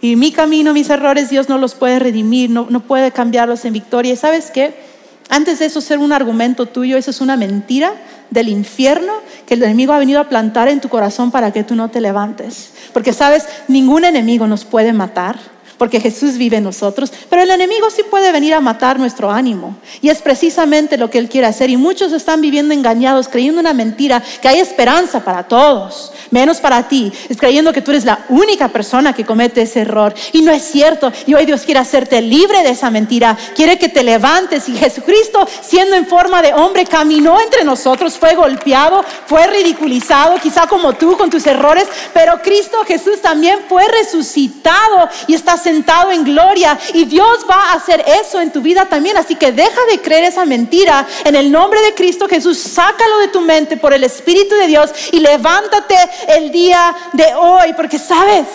Y 0.00 0.16
mi 0.16 0.32
camino, 0.32 0.72
mis 0.72 0.90
errores, 0.90 1.30
Dios 1.30 1.48
no 1.48 1.58
los 1.58 1.74
puede 1.74 1.98
redimir, 1.98 2.50
no, 2.50 2.66
no 2.68 2.80
puede 2.80 3.12
cambiarlos 3.12 3.64
en 3.64 3.72
victoria. 3.72 4.12
¿Y 4.12 4.16
sabes 4.16 4.50
qué? 4.50 4.89
Antes 5.30 5.60
de 5.60 5.66
eso 5.66 5.80
ser 5.80 5.98
un 5.98 6.12
argumento 6.12 6.66
tuyo, 6.66 6.96
eso 6.96 7.10
es 7.10 7.20
una 7.20 7.36
mentira 7.36 7.94
del 8.30 8.48
infierno 8.48 9.12
que 9.46 9.54
el 9.54 9.62
enemigo 9.62 9.92
ha 9.92 9.98
venido 9.98 10.20
a 10.20 10.28
plantar 10.28 10.68
en 10.68 10.80
tu 10.80 10.88
corazón 10.88 11.30
para 11.30 11.52
que 11.52 11.62
tú 11.62 11.76
no 11.76 11.88
te 11.88 12.00
levantes. 12.00 12.72
Porque 12.92 13.12
sabes, 13.12 13.46
ningún 13.68 14.04
enemigo 14.04 14.48
nos 14.48 14.64
puede 14.64 14.92
matar 14.92 15.38
porque 15.80 15.98
Jesús 15.98 16.36
vive 16.36 16.58
en 16.58 16.64
nosotros, 16.64 17.10
pero 17.30 17.40
el 17.40 17.50
enemigo 17.50 17.88
sí 17.88 18.02
puede 18.02 18.32
venir 18.32 18.52
a 18.52 18.60
matar 18.60 18.98
nuestro 18.98 19.30
ánimo. 19.30 19.78
Y 20.02 20.10
es 20.10 20.20
precisamente 20.20 20.98
lo 20.98 21.08
que 21.08 21.16
él 21.16 21.30
quiere 21.30 21.46
hacer. 21.46 21.70
Y 21.70 21.78
muchos 21.78 22.12
están 22.12 22.42
viviendo 22.42 22.74
engañados, 22.74 23.28
creyendo 23.28 23.60
una 23.60 23.72
mentira, 23.72 24.22
que 24.42 24.48
hay 24.48 24.58
esperanza 24.58 25.24
para 25.24 25.44
todos, 25.44 26.12
menos 26.30 26.58
para 26.58 26.86
ti, 26.86 27.10
es 27.30 27.38
creyendo 27.38 27.72
que 27.72 27.80
tú 27.80 27.92
eres 27.92 28.04
la 28.04 28.26
única 28.28 28.68
persona 28.68 29.14
que 29.14 29.24
comete 29.24 29.62
ese 29.62 29.80
error. 29.80 30.12
Y 30.34 30.42
no 30.42 30.52
es 30.52 30.64
cierto. 30.64 31.10
Y 31.26 31.32
hoy 31.32 31.46
Dios 31.46 31.62
quiere 31.62 31.80
hacerte 31.80 32.20
libre 32.20 32.62
de 32.62 32.72
esa 32.72 32.90
mentira, 32.90 33.34
quiere 33.56 33.78
que 33.78 33.88
te 33.88 34.02
levantes. 34.02 34.68
Y 34.68 34.76
Jesucristo, 34.76 35.48
siendo 35.62 35.96
en 35.96 36.04
forma 36.04 36.42
de 36.42 36.52
hombre, 36.52 36.84
caminó 36.84 37.40
entre 37.40 37.64
nosotros, 37.64 38.18
fue 38.18 38.34
golpeado, 38.34 39.02
fue 39.24 39.46
ridiculizado, 39.46 40.38
quizá 40.42 40.66
como 40.66 40.92
tú 40.92 41.16
con 41.16 41.30
tus 41.30 41.46
errores, 41.46 41.88
pero 42.12 42.42
Cristo 42.42 42.84
Jesús 42.86 43.22
también 43.22 43.60
fue 43.66 43.88
resucitado 43.88 45.08
y 45.26 45.32
está 45.32 45.56
sentado 45.56 45.69
sentado 45.70 46.10
en 46.10 46.24
gloria 46.24 46.76
y 46.94 47.04
Dios 47.04 47.46
va 47.48 47.70
a 47.70 47.74
hacer 47.74 48.04
eso 48.20 48.40
en 48.40 48.50
tu 48.50 48.60
vida 48.60 48.86
también. 48.86 49.16
Así 49.16 49.36
que 49.36 49.52
deja 49.52 49.80
de 49.90 50.00
creer 50.00 50.24
esa 50.24 50.44
mentira. 50.44 51.06
En 51.24 51.36
el 51.36 51.50
nombre 51.50 51.80
de 51.82 51.94
Cristo 51.94 52.28
Jesús, 52.28 52.58
sácalo 52.58 53.18
de 53.18 53.28
tu 53.28 53.40
mente 53.40 53.76
por 53.76 53.92
el 53.92 54.02
Espíritu 54.02 54.56
de 54.56 54.66
Dios 54.66 54.90
y 55.12 55.20
levántate 55.20 55.96
el 56.28 56.50
día 56.50 56.94
de 57.12 57.34
hoy, 57.34 57.72
porque 57.74 57.98
sabes. 57.98 58.46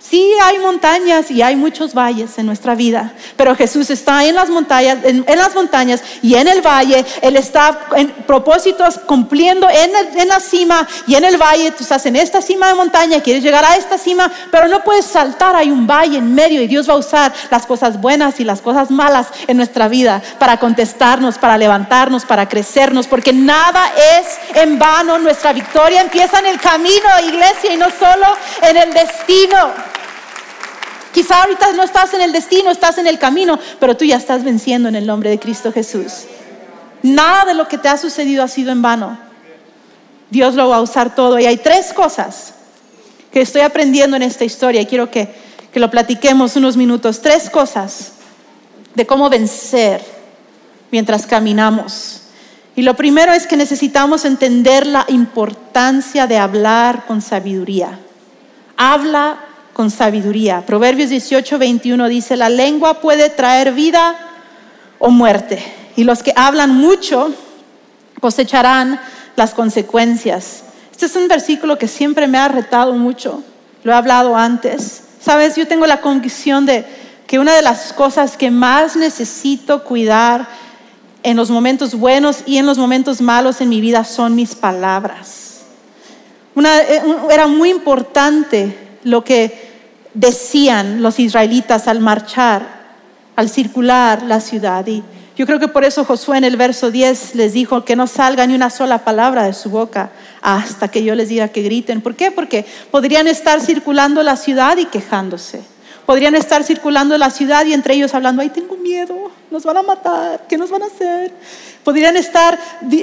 Sí 0.00 0.32
hay 0.42 0.60
montañas 0.60 1.28
y 1.30 1.42
hay 1.42 1.56
muchos 1.56 1.92
valles 1.92 2.38
en 2.38 2.46
nuestra 2.46 2.76
vida, 2.76 3.12
pero 3.36 3.56
Jesús 3.56 3.90
está 3.90 4.24
en 4.24 4.36
las 4.36 4.48
montañas, 4.48 4.98
en, 5.02 5.24
las 5.26 5.54
montañas 5.56 6.02
y 6.22 6.36
en 6.36 6.46
el 6.46 6.62
valle. 6.62 7.04
Él 7.20 7.36
está 7.36 7.80
en 7.96 8.08
propósitos 8.26 8.98
cumpliendo 9.06 9.68
en, 9.68 9.90
en, 10.16 10.28
la 10.28 10.38
cima 10.38 10.86
y 11.08 11.16
en 11.16 11.24
el 11.24 11.36
valle. 11.36 11.72
Tú 11.72 11.82
estás 11.82 12.06
en 12.06 12.14
esta 12.14 12.40
cima 12.40 12.68
de 12.68 12.74
montaña, 12.74 13.20
quieres 13.20 13.42
llegar 13.42 13.64
a 13.64 13.74
esta 13.74 13.98
cima, 13.98 14.30
pero 14.52 14.68
no 14.68 14.84
puedes 14.84 15.04
saltar. 15.04 15.56
Hay 15.56 15.70
un 15.72 15.86
valle 15.86 16.18
en 16.18 16.32
medio 16.32 16.62
y 16.62 16.68
Dios 16.68 16.88
va 16.88 16.94
a 16.94 16.98
usar 16.98 17.32
las 17.50 17.66
cosas 17.66 18.00
buenas 18.00 18.38
y 18.38 18.44
las 18.44 18.60
cosas 18.60 18.92
malas 18.92 19.26
en 19.48 19.56
nuestra 19.56 19.88
vida 19.88 20.22
para 20.38 20.58
contestarnos, 20.58 21.38
para 21.38 21.58
levantarnos, 21.58 22.24
para 22.24 22.48
crecernos, 22.48 23.08
porque 23.08 23.32
nada 23.32 23.90
es 24.16 24.56
en 24.62 24.78
vano. 24.78 25.18
Nuestra 25.18 25.52
victoria 25.52 26.02
empieza 26.02 26.38
en 26.38 26.46
el 26.46 26.60
camino, 26.60 27.08
iglesia, 27.26 27.74
y 27.74 27.76
no 27.76 27.86
solo 27.86 28.26
en 28.62 28.76
el 28.76 28.92
destino. 28.92 29.87
Quizá 31.18 31.42
ahorita 31.42 31.72
no 31.72 31.82
estás 31.82 32.14
en 32.14 32.20
el 32.20 32.30
destino, 32.30 32.70
estás 32.70 32.96
en 32.96 33.08
el 33.08 33.18
camino, 33.18 33.58
pero 33.80 33.96
tú 33.96 34.04
ya 34.04 34.14
estás 34.14 34.44
venciendo 34.44 34.88
en 34.88 34.94
el 34.94 35.04
nombre 35.04 35.30
de 35.30 35.40
Cristo 35.40 35.72
Jesús. 35.72 36.26
Nada 37.02 37.44
de 37.44 37.54
lo 37.54 37.66
que 37.66 37.76
te 37.76 37.88
ha 37.88 37.96
sucedido 37.96 38.44
ha 38.44 38.46
sido 38.46 38.70
en 38.70 38.82
vano. 38.82 39.18
Dios 40.30 40.54
lo 40.54 40.68
va 40.68 40.76
a 40.76 40.80
usar 40.80 41.16
todo. 41.16 41.36
Y 41.40 41.46
hay 41.46 41.56
tres 41.56 41.92
cosas 41.92 42.54
que 43.32 43.40
estoy 43.40 43.62
aprendiendo 43.62 44.16
en 44.16 44.22
esta 44.22 44.44
historia 44.44 44.80
y 44.80 44.86
quiero 44.86 45.10
que, 45.10 45.28
que 45.72 45.80
lo 45.80 45.90
platiquemos 45.90 46.54
unos 46.54 46.76
minutos. 46.76 47.20
Tres 47.20 47.50
cosas 47.50 48.12
de 48.94 49.04
cómo 49.04 49.28
vencer 49.28 50.00
mientras 50.92 51.26
caminamos. 51.26 52.22
Y 52.76 52.82
lo 52.82 52.94
primero 52.94 53.32
es 53.32 53.48
que 53.48 53.56
necesitamos 53.56 54.24
entender 54.24 54.86
la 54.86 55.04
importancia 55.08 56.28
de 56.28 56.38
hablar 56.38 57.06
con 57.06 57.20
sabiduría. 57.20 57.98
Habla 58.76 59.47
con 59.78 59.92
sabiduría. 59.92 60.66
Proverbios 60.66 61.08
18, 61.08 61.56
21 61.56 62.08
dice, 62.08 62.36
la 62.36 62.48
lengua 62.48 62.94
puede 62.94 63.30
traer 63.30 63.72
vida 63.72 64.16
o 64.98 65.08
muerte. 65.08 65.62
Y 65.94 66.02
los 66.02 66.24
que 66.24 66.32
hablan 66.34 66.74
mucho 66.74 67.32
cosecharán 68.20 69.00
las 69.36 69.54
consecuencias. 69.54 70.64
Este 70.90 71.06
es 71.06 71.14
un 71.14 71.28
versículo 71.28 71.78
que 71.78 71.86
siempre 71.86 72.26
me 72.26 72.38
ha 72.38 72.48
retado 72.48 72.94
mucho. 72.94 73.44
Lo 73.84 73.92
he 73.92 73.94
hablado 73.94 74.34
antes. 74.34 75.04
Sabes, 75.20 75.54
yo 75.54 75.68
tengo 75.68 75.86
la 75.86 76.00
convicción 76.00 76.66
de 76.66 76.84
que 77.28 77.38
una 77.38 77.54
de 77.54 77.62
las 77.62 77.92
cosas 77.92 78.36
que 78.36 78.50
más 78.50 78.96
necesito 78.96 79.84
cuidar 79.84 80.48
en 81.22 81.36
los 81.36 81.50
momentos 81.50 81.94
buenos 81.94 82.38
y 82.46 82.56
en 82.56 82.66
los 82.66 82.78
momentos 82.78 83.20
malos 83.20 83.60
en 83.60 83.68
mi 83.68 83.80
vida 83.80 84.02
son 84.02 84.34
mis 84.34 84.56
palabras. 84.56 85.60
Eh, 86.56 87.00
era 87.30 87.46
muy 87.46 87.70
importante 87.70 88.76
lo 89.04 89.22
que 89.22 89.67
decían 90.14 91.02
los 91.02 91.18
israelitas 91.18 91.88
al 91.88 92.00
marchar, 92.00 92.78
al 93.36 93.48
circular 93.48 94.22
la 94.22 94.40
ciudad. 94.40 94.86
Y 94.86 95.02
yo 95.36 95.46
creo 95.46 95.60
que 95.60 95.68
por 95.68 95.84
eso 95.84 96.04
Josué 96.04 96.38
en 96.38 96.44
el 96.44 96.56
verso 96.56 96.90
10 96.90 97.36
les 97.36 97.52
dijo 97.52 97.84
que 97.84 97.94
no 97.94 98.06
salga 98.06 98.46
ni 98.46 98.54
una 98.54 98.70
sola 98.70 99.04
palabra 99.04 99.44
de 99.44 99.54
su 99.54 99.70
boca 99.70 100.10
hasta 100.42 100.88
que 100.88 101.04
yo 101.04 101.14
les 101.14 101.28
diga 101.28 101.48
que 101.48 101.62
griten. 101.62 102.00
¿Por 102.00 102.16
qué? 102.16 102.30
Porque 102.30 102.66
podrían 102.90 103.28
estar 103.28 103.60
circulando 103.60 104.22
la 104.22 104.36
ciudad 104.36 104.76
y 104.78 104.86
quejándose. 104.86 105.62
Podrían 106.08 106.34
estar 106.34 106.64
circulando 106.64 107.18
la 107.18 107.28
ciudad 107.28 107.66
y 107.66 107.74
entre 107.74 107.92
ellos 107.92 108.14
hablando, 108.14 108.40
ay, 108.40 108.48
tengo 108.48 108.78
miedo, 108.78 109.30
nos 109.50 109.62
van 109.62 109.76
a 109.76 109.82
matar, 109.82 110.46
¿qué 110.48 110.56
nos 110.56 110.70
van 110.70 110.82
a 110.82 110.86
hacer? 110.86 111.34
Podrían 111.84 112.16
estar 112.16 112.58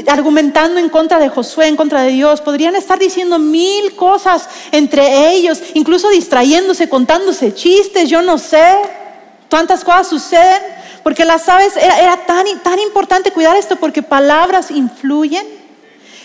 argumentando 0.08 0.80
en 0.80 0.90
contra 0.90 1.20
de 1.20 1.30
Josué, 1.30 1.68
en 1.68 1.76
contra 1.76 2.02
de 2.02 2.10
Dios. 2.10 2.42
Podrían 2.42 2.76
estar 2.76 2.98
diciendo 2.98 3.38
mil 3.38 3.96
cosas 3.96 4.50
entre 4.72 5.30
ellos, 5.30 5.62
incluso 5.76 6.10
distrayéndose, 6.10 6.90
contándose 6.90 7.54
chistes, 7.54 8.10
yo 8.10 8.24
no 8.24 8.40
sé. 8.40 8.76
Tantas 9.50 9.84
cosas 9.84 10.08
suceden 10.08 10.64
porque 11.04 11.26
las 11.26 11.44
sabes, 11.44 11.78
era, 11.78 12.02
era 12.02 12.26
tan, 12.26 12.44
tan 12.64 12.80
importante 12.80 13.30
cuidar 13.30 13.56
esto 13.56 13.76
porque 13.76 14.02
palabras 14.02 14.72
influyen 14.72 15.46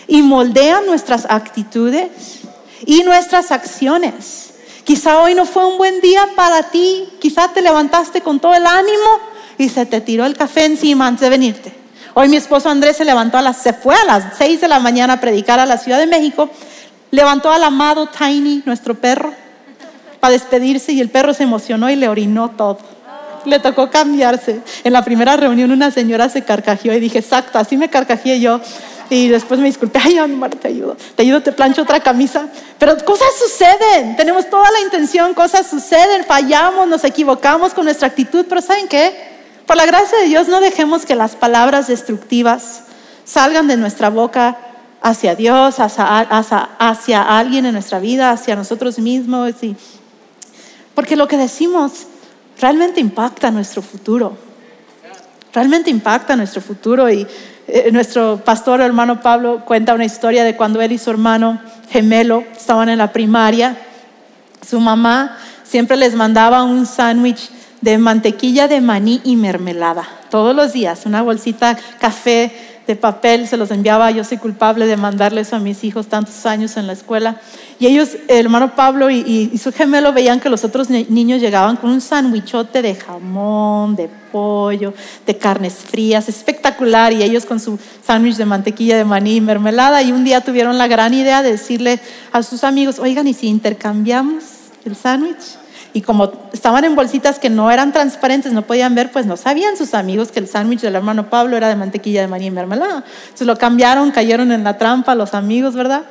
y 0.07 0.23
moldean 0.23 0.87
nuestras 0.87 1.27
actitudes 1.29 2.09
y 2.87 3.03
nuestras 3.03 3.51
acciones. 3.51 4.50
Quizá 4.83 5.19
hoy 5.19 5.35
no 5.35 5.45
fue 5.45 5.65
un 5.65 5.77
buen 5.77 6.01
día 6.01 6.27
para 6.35 6.63
ti, 6.63 7.07
quizá 7.19 7.49
te 7.49 7.61
levantaste 7.61 8.21
con 8.21 8.39
todo 8.39 8.53
el 8.53 8.65
ánimo 8.65 9.19
y 9.57 9.69
se 9.69 9.85
te 9.85 10.01
tiró 10.01 10.25
el 10.25 10.35
café 10.35 10.65
encima 10.65 11.07
antes 11.07 11.21
de 11.21 11.29
venirte. 11.29 11.73
Hoy 12.13 12.27
mi 12.27 12.35
esposo 12.35 12.69
Andrés 12.69 12.97
se 12.97 13.05
levantó 13.05 13.37
a 13.37 13.41
las, 13.41 13.57
se 13.57 13.73
fue 13.73 13.95
a 13.95 14.03
las 14.03 14.37
6 14.37 14.61
de 14.61 14.67
la 14.67 14.79
mañana 14.79 15.13
a 15.13 15.19
predicar 15.19 15.59
a 15.59 15.65
la 15.65 15.77
Ciudad 15.77 15.99
de 15.99 16.07
México, 16.07 16.49
levantó 17.11 17.51
al 17.51 17.63
amado 17.63 18.07
Tiny, 18.07 18.63
nuestro 18.65 18.95
perro, 18.95 19.33
para 20.19 20.33
despedirse 20.33 20.91
y 20.91 20.99
el 20.99 21.09
perro 21.09 21.33
se 21.33 21.43
emocionó 21.43 21.89
y 21.89 21.95
le 21.95 22.09
orinó 22.09 22.49
todo. 22.49 22.79
Le 23.45 23.59
tocó 23.59 23.89
cambiarse. 23.89 24.61
En 24.83 24.93
la 24.93 25.03
primera 25.03 25.35
reunión 25.35 25.71
una 25.71 25.89
señora 25.89 26.29
se 26.29 26.43
carcajeó 26.43 26.93
y 26.93 26.99
dije, 26.99 27.19
exacto, 27.19 27.57
así 27.57 27.77
me 27.77 27.89
carcajeé 27.89 28.39
yo. 28.39 28.59
Y 29.11 29.27
después 29.27 29.59
me 29.59 29.65
disculpé, 29.65 29.99
ay, 30.01 30.17
Anímar, 30.19 30.51
te 30.51 30.69
ayudo, 30.69 30.95
te 31.17 31.23
ayudo, 31.23 31.41
te 31.43 31.51
plancho 31.51 31.81
otra 31.81 31.99
camisa. 31.99 32.47
Pero 32.79 32.95
cosas 33.03 33.27
suceden, 33.37 34.15
tenemos 34.15 34.49
toda 34.49 34.71
la 34.71 34.79
intención, 34.79 35.33
cosas 35.33 35.67
suceden, 35.67 36.23
fallamos, 36.23 36.87
nos 36.87 37.03
equivocamos 37.03 37.73
con 37.73 37.83
nuestra 37.83 38.07
actitud, 38.07 38.45
pero 38.47 38.61
¿saben 38.61 38.87
qué? 38.87 39.13
Por 39.65 39.75
la 39.75 39.85
gracia 39.85 40.17
de 40.19 40.27
Dios 40.27 40.47
no 40.47 40.61
dejemos 40.61 41.05
que 41.05 41.15
las 41.15 41.35
palabras 41.35 41.87
destructivas 41.87 42.83
salgan 43.25 43.67
de 43.67 43.75
nuestra 43.75 44.09
boca 44.09 44.57
hacia 45.01 45.35
Dios, 45.35 45.75
hacia, 45.81 47.21
alguien 47.37 47.65
en 47.65 47.73
nuestra 47.73 47.99
vida, 47.99 48.31
hacia 48.31 48.55
nosotros 48.55 48.97
mismos. 48.97 49.55
porque 50.95 51.17
lo 51.17 51.27
que 51.27 51.35
decimos 51.35 52.07
realmente 52.61 53.01
impacta 53.01 53.51
nuestro 53.51 53.81
futuro. 53.81 54.37
Realmente 55.53 55.89
impacta 55.89 56.37
nuestro 56.37 56.61
futuro. 56.61 57.09
Y 57.09 57.27
eh, 57.67 57.89
nuestro 57.91 58.41
pastor 58.43 58.81
hermano 58.81 59.21
Pablo 59.21 59.63
cuenta 59.65 59.93
una 59.93 60.05
historia 60.05 60.43
de 60.43 60.55
cuando 60.55 60.81
él 60.81 60.91
y 60.91 60.97
su 60.97 61.09
hermano 61.09 61.59
gemelo 61.89 62.43
estaban 62.55 62.89
en 62.89 62.97
la 62.97 63.11
primaria. 63.11 63.77
Su 64.67 64.79
mamá 64.79 65.37
siempre 65.63 65.97
les 65.97 66.15
mandaba 66.15 66.63
un 66.63 66.85
sándwich 66.85 67.49
de 67.81 67.97
mantequilla 67.97 68.67
de 68.67 68.81
maní 68.81 69.21
y 69.23 69.35
mermelada. 69.35 70.07
Todos 70.29 70.55
los 70.55 70.73
días, 70.73 71.05
una 71.05 71.21
bolsita 71.21 71.77
café 71.99 72.70
de 72.87 72.95
papel, 72.95 73.47
se 73.47 73.57
los 73.57 73.71
enviaba. 73.71 74.11
Yo 74.11 74.23
soy 74.23 74.37
culpable 74.37 74.85
de 74.87 74.97
mandarles 74.97 75.53
a 75.53 75.59
mis 75.59 75.83
hijos 75.83 76.07
tantos 76.07 76.45
años 76.45 76.77
en 76.77 76.87
la 76.87 76.93
escuela. 76.93 77.39
Y 77.79 77.87
ellos, 77.87 78.09
el 78.27 78.45
hermano 78.45 78.75
Pablo 78.75 79.09
y, 79.09 79.57
su 79.57 79.71
gemelo, 79.71 80.13
veían 80.13 80.39
que 80.39 80.49
los 80.49 80.63
otros 80.63 80.89
niños 80.89 81.41
llegaban 81.41 81.77
con 81.77 81.89
un 81.89 82.01
sandwichote 82.01 82.81
de 82.81 82.95
jamón, 82.95 83.95
de 83.95 84.09
pollo, 84.31 84.93
de 85.25 85.37
carnes 85.37 85.73
frías, 85.75 86.29
espectacular. 86.29 87.13
Y 87.13 87.23
ellos 87.23 87.45
con 87.45 87.59
su 87.59 87.79
sándwich 88.05 88.35
de 88.35 88.45
mantequilla 88.45 88.97
de 88.97 89.05
maní 89.05 89.37
y 89.37 89.41
mermelada. 89.41 90.01
Y 90.01 90.11
un 90.11 90.23
día 90.23 90.41
tuvieron 90.41 90.77
la 90.77 90.87
gran 90.87 91.13
idea 91.13 91.41
de 91.41 91.51
decirle 91.51 91.99
a 92.31 92.43
sus 92.43 92.63
amigos, 92.63 92.99
oigan, 92.99 93.27
¿y 93.27 93.33
si 93.33 93.47
intercambiamos 93.47 94.60
el 94.85 94.95
sándwich? 94.95 95.57
Y 95.93 96.01
como 96.01 96.31
estaban 96.53 96.85
en 96.85 96.95
bolsitas 96.95 97.37
que 97.39 97.49
no 97.49 97.69
eran 97.69 97.91
transparentes, 97.91 98.53
no 98.53 98.61
podían 98.61 98.95
ver, 98.95 99.11
pues 99.11 99.25
no 99.25 99.35
sabían 99.35 99.75
sus 99.75 99.93
amigos 99.93 100.31
que 100.31 100.39
el 100.39 100.47
sándwich 100.47 100.81
del 100.81 100.95
hermano 100.95 101.29
Pablo 101.29 101.57
era 101.57 101.67
de 101.67 101.75
mantequilla 101.75 102.21
de 102.21 102.27
maní 102.27 102.47
y 102.47 102.51
mermelada. 102.51 103.03
Entonces 103.23 103.47
lo 103.47 103.57
cambiaron, 103.57 104.11
cayeron 104.11 104.51
en 104.51 104.63
la 104.63 104.77
trampa 104.77 105.15
los 105.15 105.33
amigos, 105.33 105.75
¿verdad? 105.75 106.03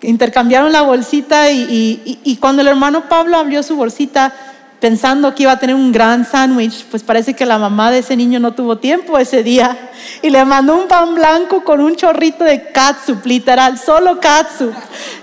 Intercambiaron 0.00 0.72
la 0.72 0.82
bolsita 0.82 1.50
y, 1.50 2.20
y 2.24 2.36
cuando 2.36 2.62
el 2.62 2.68
hermano 2.68 3.08
Pablo 3.08 3.36
abrió 3.36 3.62
su 3.62 3.76
bolsita, 3.76 4.32
pensando 4.80 5.34
que 5.34 5.42
iba 5.42 5.52
a 5.52 5.58
tener 5.58 5.74
un 5.74 5.90
gran 5.90 6.24
sándwich, 6.24 6.84
pues 6.86 7.02
parece 7.02 7.34
que 7.34 7.44
la 7.44 7.58
mamá 7.58 7.90
de 7.90 7.98
ese 7.98 8.16
niño 8.16 8.38
no 8.38 8.52
tuvo 8.52 8.78
tiempo 8.78 9.18
ese 9.18 9.42
día 9.42 9.90
y 10.22 10.30
le 10.30 10.44
mandó 10.44 10.76
un 10.76 10.86
pan 10.86 11.14
blanco 11.14 11.64
con 11.64 11.80
un 11.80 11.96
chorrito 11.96 12.44
de 12.44 12.70
catsup, 12.70 13.24
literal, 13.26 13.78
solo 13.78 14.20
catsup 14.20 14.72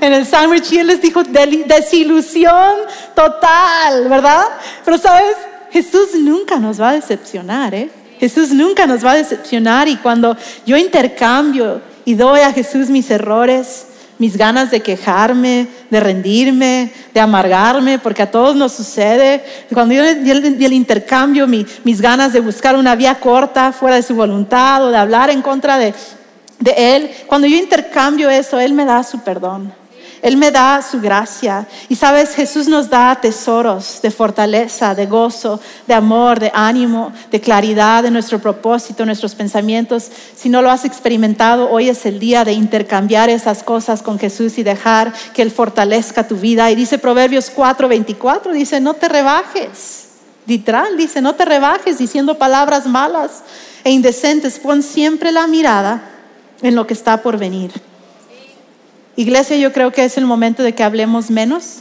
en 0.02 0.14
el 0.14 0.26
sándwich 0.26 0.74
y 0.74 0.80
él 0.80 0.88
les 0.88 1.02
dijo 1.02 1.24
desilusión 1.24 2.74
total, 3.16 4.10
¿verdad? 4.10 4.44
Pero 4.84 4.98
sabes, 4.98 5.36
Jesús 5.72 6.10
nunca 6.16 6.58
nos 6.58 6.80
va 6.80 6.90
a 6.90 6.94
decepcionar, 6.94 7.74
¿eh? 7.74 7.90
Jesús 8.20 8.52
nunca 8.52 8.88
nos 8.88 9.06
va 9.06 9.12
a 9.12 9.16
decepcionar 9.16 9.88
y 9.88 9.98
cuando 9.98 10.38
yo 10.66 10.78
intercambio 10.78 11.82
y 12.06 12.16
doy 12.16 12.42
a 12.42 12.54
Jesús 12.54 12.90
mis 12.90 13.10
errores, 13.12 13.88
mis 14.18 14.38
ganas 14.38 14.72
de 14.72 14.82
quejarme, 14.82 15.68
de 15.90 16.00
rendirme, 16.00 16.92
de 17.14 17.20
amargarme, 17.20 18.00
porque 18.00 18.24
a 18.24 18.32
todos 18.32 18.56
nos 18.56 18.72
sucede. 18.74 19.44
Cuando 19.74 19.94
yo 19.94 20.04
di 20.16 20.66
el, 20.66 20.74
intercambio, 20.74 21.48
mis 21.48 22.02
ganas 22.02 22.34
de 22.34 22.40
buscar 22.40 22.76
una 22.76 22.96
vía 22.96 23.16
corta 23.16 23.72
fuera 23.72 23.96
de 23.96 24.04
su 24.04 24.16
voluntad 24.16 24.86
o 24.86 24.92
de 24.92 24.98
hablar 24.98 25.30
en 25.30 25.42
contra 25.42 25.78
de, 25.78 25.94
de 26.60 26.96
Él, 26.96 27.12
cuando 27.28 27.48
yo 27.48 27.58
intercambio 27.58 28.30
eso, 28.30 28.60
Él 28.60 28.74
me 28.74 28.86
da 28.86 29.04
su 29.04 29.20
perdón. 29.20 29.74
Él 30.22 30.38
me 30.38 30.52
da 30.52 30.82
su 30.82 31.00
gracia. 31.02 31.68
Y 31.90 31.96
sabes, 31.96 32.36
Jesús 32.36 32.68
nos 32.68 32.90
da 32.90 33.16
tesoros 33.16 34.00
de 34.02 34.12
fortaleza, 34.12 34.96
de 34.96 35.06
gozo, 35.06 35.60
de 35.88 35.94
amor, 35.94 36.40
de 36.40 36.52
ánimo, 36.54 37.12
de 37.32 37.40
claridad 37.42 38.04
de 38.04 38.12
nuestro 38.12 38.40
propósito, 38.40 39.06
nuestros 39.06 39.36
pensamientos. 39.36 40.10
Si 40.36 40.50
no 40.50 40.62
lo 40.62 40.72
has 40.72 40.86
experimentado, 40.86 41.70
hoy 41.70 41.90
es 41.90 42.06
el 42.06 42.20
día 42.20 42.44
de 42.44 42.54
intercambiar 42.54 43.30
esas 43.30 43.64
cosas 43.64 44.02
con 44.02 44.20
Jesús 44.20 44.58
y 44.58 44.64
dejar 44.64 45.14
que 45.34 45.42
Él 45.42 45.52
fortalezca 45.52 46.28
tu 46.28 46.36
vida. 46.36 46.72
Y 46.72 46.76
dice 46.76 46.98
Proverbios 46.98 47.52
4:24, 47.56 48.52
dice, 48.52 48.80
no 48.80 48.94
te 48.94 49.10
rebajes. 49.10 50.06
Literal, 50.48 50.96
dice, 50.98 51.22
no 51.22 51.36
te 51.36 51.46
rebajes 51.46 51.98
diciendo 51.98 52.38
palabras 52.38 52.86
malas 52.86 53.44
e 53.84 53.92
indecentes. 53.92 54.60
Pon 54.60 54.84
siempre 54.84 55.32
la 55.32 55.48
mirada 55.48 56.04
en 56.62 56.76
lo 56.76 56.86
que 56.86 56.94
está 56.94 57.22
por 57.22 57.38
venir. 57.38 57.72
Iglesia, 59.16 59.56
yo 59.58 59.72
creo 59.72 59.92
que 59.92 60.04
es 60.04 60.18
el 60.18 60.26
momento 60.26 60.62
de 60.62 60.74
que 60.74 60.84
hablemos 60.84 61.32
menos 61.32 61.80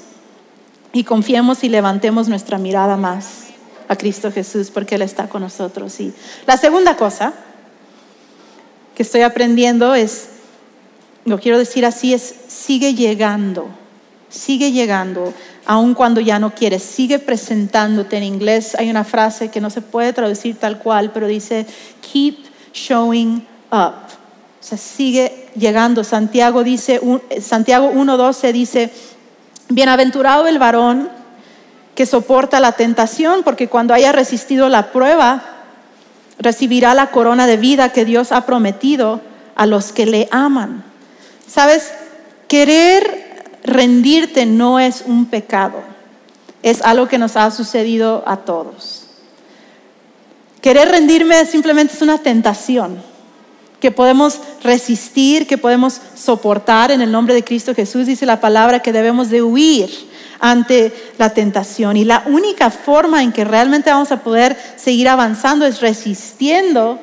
y 0.92 1.02
confiemos 1.02 1.64
y 1.64 1.68
levantemos 1.68 2.28
nuestra 2.28 2.58
mirada 2.58 2.96
más 2.96 3.44
a 3.88 3.96
Cristo 3.96 4.30
Jesús 4.30 4.70
porque 4.70 4.94
Él 4.94 5.02
está 5.02 5.28
con 5.28 5.42
nosotros. 5.42 5.98
Y 6.00 6.12
la 6.46 6.56
segunda 6.56 6.96
cosa 6.96 7.34
que 8.94 9.02
estoy 9.02 9.22
aprendiendo 9.22 9.94
es, 9.94 10.28
lo 11.24 11.40
quiero 11.40 11.58
decir 11.58 11.84
así, 11.84 12.14
es 12.14 12.34
sigue 12.46 12.94
llegando, 12.94 13.66
sigue 14.28 14.70
llegando, 14.70 15.34
aun 15.66 15.94
cuando 15.94 16.20
ya 16.20 16.38
no 16.38 16.54
quieres, 16.54 16.84
sigue 16.84 17.18
presentándote. 17.18 18.16
En 18.16 18.22
inglés 18.22 18.76
hay 18.78 18.90
una 18.90 19.02
frase 19.02 19.48
que 19.48 19.60
no 19.60 19.70
se 19.70 19.80
puede 19.80 20.12
traducir 20.12 20.56
tal 20.56 20.78
cual, 20.78 21.10
pero 21.12 21.26
dice, 21.26 21.66
keep 22.00 22.36
showing 22.72 23.44
up. 23.72 24.23
O 24.64 24.66
sea, 24.66 24.78
sigue 24.78 25.50
llegando. 25.56 26.04
Santiago 26.04 26.64
dice, 26.64 26.98
Santiago 27.42 27.92
1.12 27.92 28.50
dice, 28.50 28.90
bienaventurado 29.68 30.46
el 30.46 30.58
varón 30.58 31.10
que 31.94 32.06
soporta 32.06 32.60
la 32.60 32.72
tentación, 32.72 33.42
porque 33.42 33.68
cuando 33.68 33.92
haya 33.92 34.10
resistido 34.10 34.70
la 34.70 34.90
prueba, 34.90 35.42
recibirá 36.38 36.94
la 36.94 37.10
corona 37.10 37.46
de 37.46 37.58
vida 37.58 37.92
que 37.92 38.06
Dios 38.06 38.32
ha 38.32 38.46
prometido 38.46 39.20
a 39.54 39.66
los 39.66 39.92
que 39.92 40.06
le 40.06 40.28
aman. 40.30 40.82
¿Sabes? 41.46 41.92
Querer 42.48 43.42
rendirte 43.64 44.46
no 44.46 44.80
es 44.80 45.04
un 45.06 45.26
pecado, 45.26 45.82
es 46.62 46.80
algo 46.80 47.06
que 47.06 47.18
nos 47.18 47.36
ha 47.36 47.50
sucedido 47.50 48.24
a 48.26 48.38
todos. 48.38 49.08
Querer 50.62 50.88
rendirme 50.88 51.44
simplemente 51.44 51.92
es 51.92 52.00
una 52.00 52.16
tentación 52.16 53.12
que 53.80 53.90
podemos 53.90 54.40
resistir, 54.62 55.46
que 55.46 55.58
podemos 55.58 56.00
soportar 56.14 56.90
en 56.90 57.00
el 57.00 57.12
nombre 57.12 57.34
de 57.34 57.44
Cristo 57.44 57.74
Jesús. 57.74 58.06
Dice 58.06 58.26
la 58.26 58.40
palabra 58.40 58.80
que 58.80 58.92
debemos 58.92 59.30
de 59.30 59.42
huir 59.42 59.90
ante 60.40 60.92
la 61.18 61.30
tentación. 61.30 61.96
Y 61.96 62.04
la 62.04 62.22
única 62.26 62.70
forma 62.70 63.22
en 63.22 63.32
que 63.32 63.44
realmente 63.44 63.90
vamos 63.90 64.12
a 64.12 64.22
poder 64.22 64.56
seguir 64.76 65.08
avanzando 65.08 65.66
es 65.66 65.80
resistiendo 65.80 66.98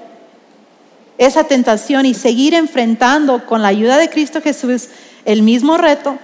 esa 1.18 1.44
tentación 1.44 2.06
y 2.06 2.14
seguir 2.14 2.54
enfrentando 2.54 3.46
con 3.46 3.62
la 3.62 3.68
ayuda 3.68 3.98
de 3.98 4.10
Cristo 4.10 4.42
Jesús 4.42 4.88
el 5.26 5.44
mismo 5.44 5.78
reto 5.78 6.18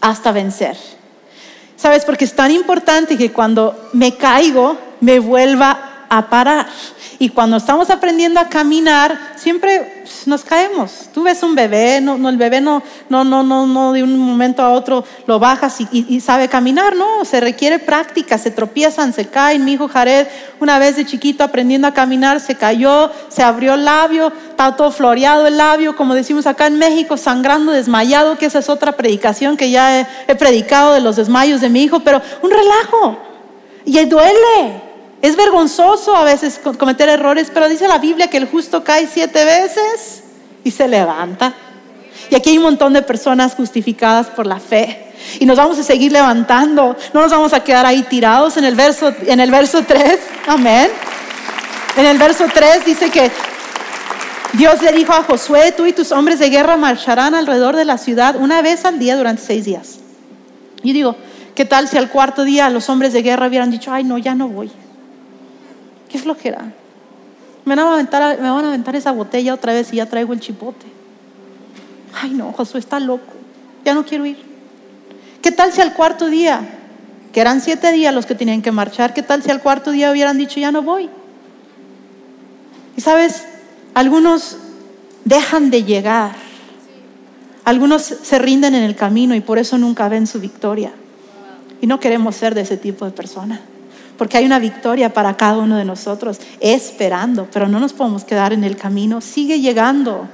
hasta 0.00 0.32
vencer. 0.32 0.76
¿Sabes? 1.76 2.04
Porque 2.04 2.24
es 2.24 2.34
tan 2.34 2.50
importante 2.50 3.18
que 3.18 3.32
cuando 3.32 3.90
me 3.92 4.16
caigo 4.16 4.78
me 5.00 5.18
vuelva 5.18 5.91
a 6.12 6.28
parar. 6.28 6.66
Y 7.18 7.30
cuando 7.30 7.56
estamos 7.56 7.88
aprendiendo 7.88 8.38
a 8.38 8.48
caminar, 8.48 9.32
siempre 9.36 10.04
nos 10.26 10.44
caemos. 10.44 11.08
Tú 11.14 11.22
ves 11.22 11.42
un 11.42 11.54
bebé, 11.54 12.02
no, 12.02 12.18
no 12.18 12.28
el 12.28 12.36
bebé 12.36 12.60
no, 12.60 12.82
no, 13.08 13.24
no, 13.24 13.42
no, 13.42 13.66
no, 13.66 13.92
de 13.94 14.02
un 14.02 14.18
momento 14.18 14.60
a 14.62 14.72
otro 14.72 15.04
lo 15.26 15.38
bajas 15.38 15.78
y, 15.90 16.20
sabe 16.20 16.48
caminar, 16.48 16.96
no, 16.96 17.24
se 17.24 17.40
requiere 17.40 17.78
práctica, 17.78 18.36
se 18.36 18.50
tropiezan, 18.50 19.14
se 19.14 19.28
caen. 19.28 19.64
Mi 19.64 19.72
hijo 19.72 19.88
Jared, 19.88 20.26
una 20.60 20.78
vez 20.78 20.96
de 20.96 21.06
chiquito 21.06 21.44
aprendiendo 21.44 21.88
a 21.88 21.94
caminar, 21.94 22.40
se 22.40 22.56
cayó, 22.56 23.10
se 23.28 23.42
abrió 23.42 23.72
el 23.74 23.86
labio, 23.86 24.30
estaba 24.50 24.76
todo 24.76 24.90
floreado 24.90 25.46
el 25.46 25.56
labio, 25.56 25.96
como 25.96 26.14
decimos 26.14 26.46
acá 26.46 26.66
en 26.66 26.76
México, 26.76 27.16
sangrando, 27.16 27.72
desmayado, 27.72 28.36
que 28.36 28.46
esa 28.46 28.58
es 28.58 28.68
otra 28.68 28.92
predicación 28.92 29.56
que 29.56 29.70
ya 29.70 30.00
he, 30.00 30.06
he 30.28 30.34
predicado 30.34 30.92
de 30.92 31.00
los 31.00 31.16
desmayos 31.16 31.62
de 31.62 31.70
mi 31.70 31.84
hijo, 31.84 32.00
pero 32.00 32.20
un 32.42 32.50
relajo. 32.50 33.16
Y 33.86 34.04
duele. 34.04 34.91
Es 35.22 35.36
vergonzoso 35.36 36.16
a 36.16 36.24
veces 36.24 36.60
cometer 36.78 37.08
errores, 37.08 37.48
pero 37.54 37.68
dice 37.68 37.86
la 37.86 37.98
Biblia 37.98 38.28
que 38.28 38.38
el 38.38 38.48
justo 38.48 38.82
cae 38.82 39.06
siete 39.06 39.44
veces 39.44 40.24
y 40.64 40.72
se 40.72 40.88
levanta. 40.88 41.54
Y 42.28 42.34
aquí 42.34 42.50
hay 42.50 42.58
un 42.58 42.64
montón 42.64 42.92
de 42.92 43.02
personas 43.02 43.54
justificadas 43.54 44.26
por 44.26 44.46
la 44.46 44.58
fe. 44.58 45.12
Y 45.38 45.46
nos 45.46 45.56
vamos 45.56 45.78
a 45.78 45.84
seguir 45.84 46.10
levantando. 46.10 46.96
No 47.14 47.20
nos 47.20 47.30
vamos 47.30 47.52
a 47.52 47.62
quedar 47.62 47.86
ahí 47.86 48.02
tirados 48.02 48.56
en 48.56 48.64
el 48.64 48.74
verso, 48.74 49.14
en 49.24 49.38
el 49.38 49.50
verso 49.52 49.84
3. 49.86 50.18
Amén. 50.48 50.90
En 51.96 52.06
el 52.06 52.18
verso 52.18 52.46
3 52.52 52.84
dice 52.84 53.08
que 53.08 53.30
Dios 54.54 54.82
le 54.82 54.90
dijo 54.90 55.12
a 55.12 55.22
Josué, 55.22 55.70
tú 55.70 55.86
y 55.86 55.92
tus 55.92 56.10
hombres 56.10 56.40
de 56.40 56.50
guerra 56.50 56.76
marcharán 56.76 57.36
alrededor 57.36 57.76
de 57.76 57.84
la 57.84 57.96
ciudad 57.96 58.34
una 58.34 58.60
vez 58.60 58.84
al 58.84 58.98
día 58.98 59.16
durante 59.16 59.42
seis 59.42 59.64
días. 59.64 60.00
Y 60.82 60.92
digo, 60.92 61.14
¿qué 61.54 61.64
tal 61.64 61.86
si 61.86 61.96
al 61.96 62.10
cuarto 62.10 62.42
día 62.42 62.68
los 62.70 62.88
hombres 62.88 63.12
de 63.12 63.22
guerra 63.22 63.46
hubieran 63.46 63.70
dicho, 63.70 63.92
ay 63.92 64.02
no, 64.02 64.18
ya 64.18 64.34
no 64.34 64.48
voy? 64.48 64.72
Qué 66.12 66.18
flojera. 66.18 66.70
Me 67.64 67.74
van, 67.74 67.86
a 67.86 67.94
aventar, 67.94 68.38
me 68.38 68.50
van 68.50 68.64
a 68.66 68.68
aventar 68.68 68.94
esa 68.94 69.12
botella 69.12 69.54
otra 69.54 69.72
vez 69.72 69.90
y 69.94 69.96
ya 69.96 70.04
traigo 70.04 70.34
el 70.34 70.40
chipote. 70.40 70.84
Ay, 72.12 72.30
no, 72.30 72.52
Josué 72.52 72.80
está 72.80 73.00
loco. 73.00 73.32
Ya 73.82 73.94
no 73.94 74.04
quiero 74.04 74.26
ir. 74.26 74.36
¿Qué 75.40 75.50
tal 75.50 75.72
si 75.72 75.80
al 75.80 75.94
cuarto 75.94 76.26
día, 76.26 76.60
que 77.32 77.40
eran 77.40 77.62
siete 77.62 77.90
días 77.92 78.14
los 78.14 78.26
que 78.26 78.34
tenían 78.34 78.60
que 78.60 78.70
marchar, 78.72 79.14
qué 79.14 79.22
tal 79.22 79.42
si 79.42 79.50
al 79.50 79.62
cuarto 79.62 79.90
día 79.90 80.10
hubieran 80.10 80.36
dicho, 80.36 80.60
ya 80.60 80.70
no 80.70 80.82
voy? 80.82 81.08
Y 82.94 83.00
sabes, 83.00 83.46
algunos 83.94 84.58
dejan 85.24 85.70
de 85.70 85.84
llegar. 85.84 86.32
Algunos 87.64 88.02
se 88.02 88.38
rinden 88.38 88.74
en 88.74 88.82
el 88.82 88.96
camino 88.96 89.34
y 89.34 89.40
por 89.40 89.58
eso 89.58 89.78
nunca 89.78 90.08
ven 90.08 90.26
su 90.26 90.40
victoria. 90.40 90.92
Y 91.80 91.86
no 91.86 92.00
queremos 92.00 92.36
ser 92.36 92.54
de 92.54 92.60
ese 92.60 92.76
tipo 92.76 93.06
de 93.06 93.12
personas 93.12 93.60
porque 94.16 94.38
hay 94.38 94.44
una 94.44 94.58
victoria 94.58 95.12
para 95.12 95.36
cada 95.36 95.58
uno 95.58 95.76
de 95.76 95.84
nosotros, 95.84 96.40
esperando, 96.60 97.48
pero 97.52 97.68
no 97.68 97.80
nos 97.80 97.92
podemos 97.92 98.24
quedar 98.24 98.52
en 98.52 98.64
el 98.64 98.76
camino, 98.76 99.20
sigue 99.20 99.60
llegando 99.60 100.28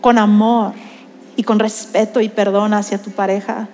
con 0.00 0.18
amor 0.18 0.72
y 1.36 1.42
con 1.42 1.58
respeto 1.58 2.20
y 2.20 2.28
perdón 2.28 2.74
hacia 2.74 3.00
tu 3.00 3.10
pareja. 3.10 3.68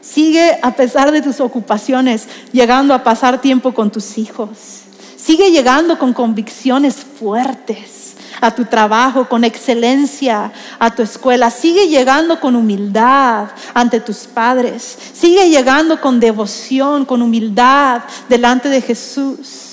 Sigue 0.00 0.58
a 0.62 0.72
pesar 0.72 1.10
de 1.10 1.20
tus 1.20 1.40
ocupaciones, 1.40 2.28
llegando 2.52 2.94
a 2.94 3.02
pasar 3.02 3.40
tiempo 3.40 3.74
con 3.74 3.90
tus 3.90 4.18
hijos. 4.18 4.82
Sigue 5.16 5.50
llegando 5.50 5.98
con 5.98 6.12
convicciones 6.12 6.96
fuertes 6.96 7.95
a 8.40 8.54
tu 8.54 8.64
trabajo, 8.64 9.28
con 9.28 9.44
excelencia 9.44 10.52
a 10.78 10.94
tu 10.94 11.02
escuela. 11.02 11.50
Sigue 11.50 11.88
llegando 11.88 12.40
con 12.40 12.56
humildad 12.56 13.48
ante 13.74 14.00
tus 14.00 14.18
padres. 14.26 14.98
Sigue 15.12 15.48
llegando 15.48 16.00
con 16.00 16.20
devoción, 16.20 17.04
con 17.04 17.22
humildad 17.22 18.02
delante 18.28 18.68
de 18.68 18.80
Jesús. 18.80 19.66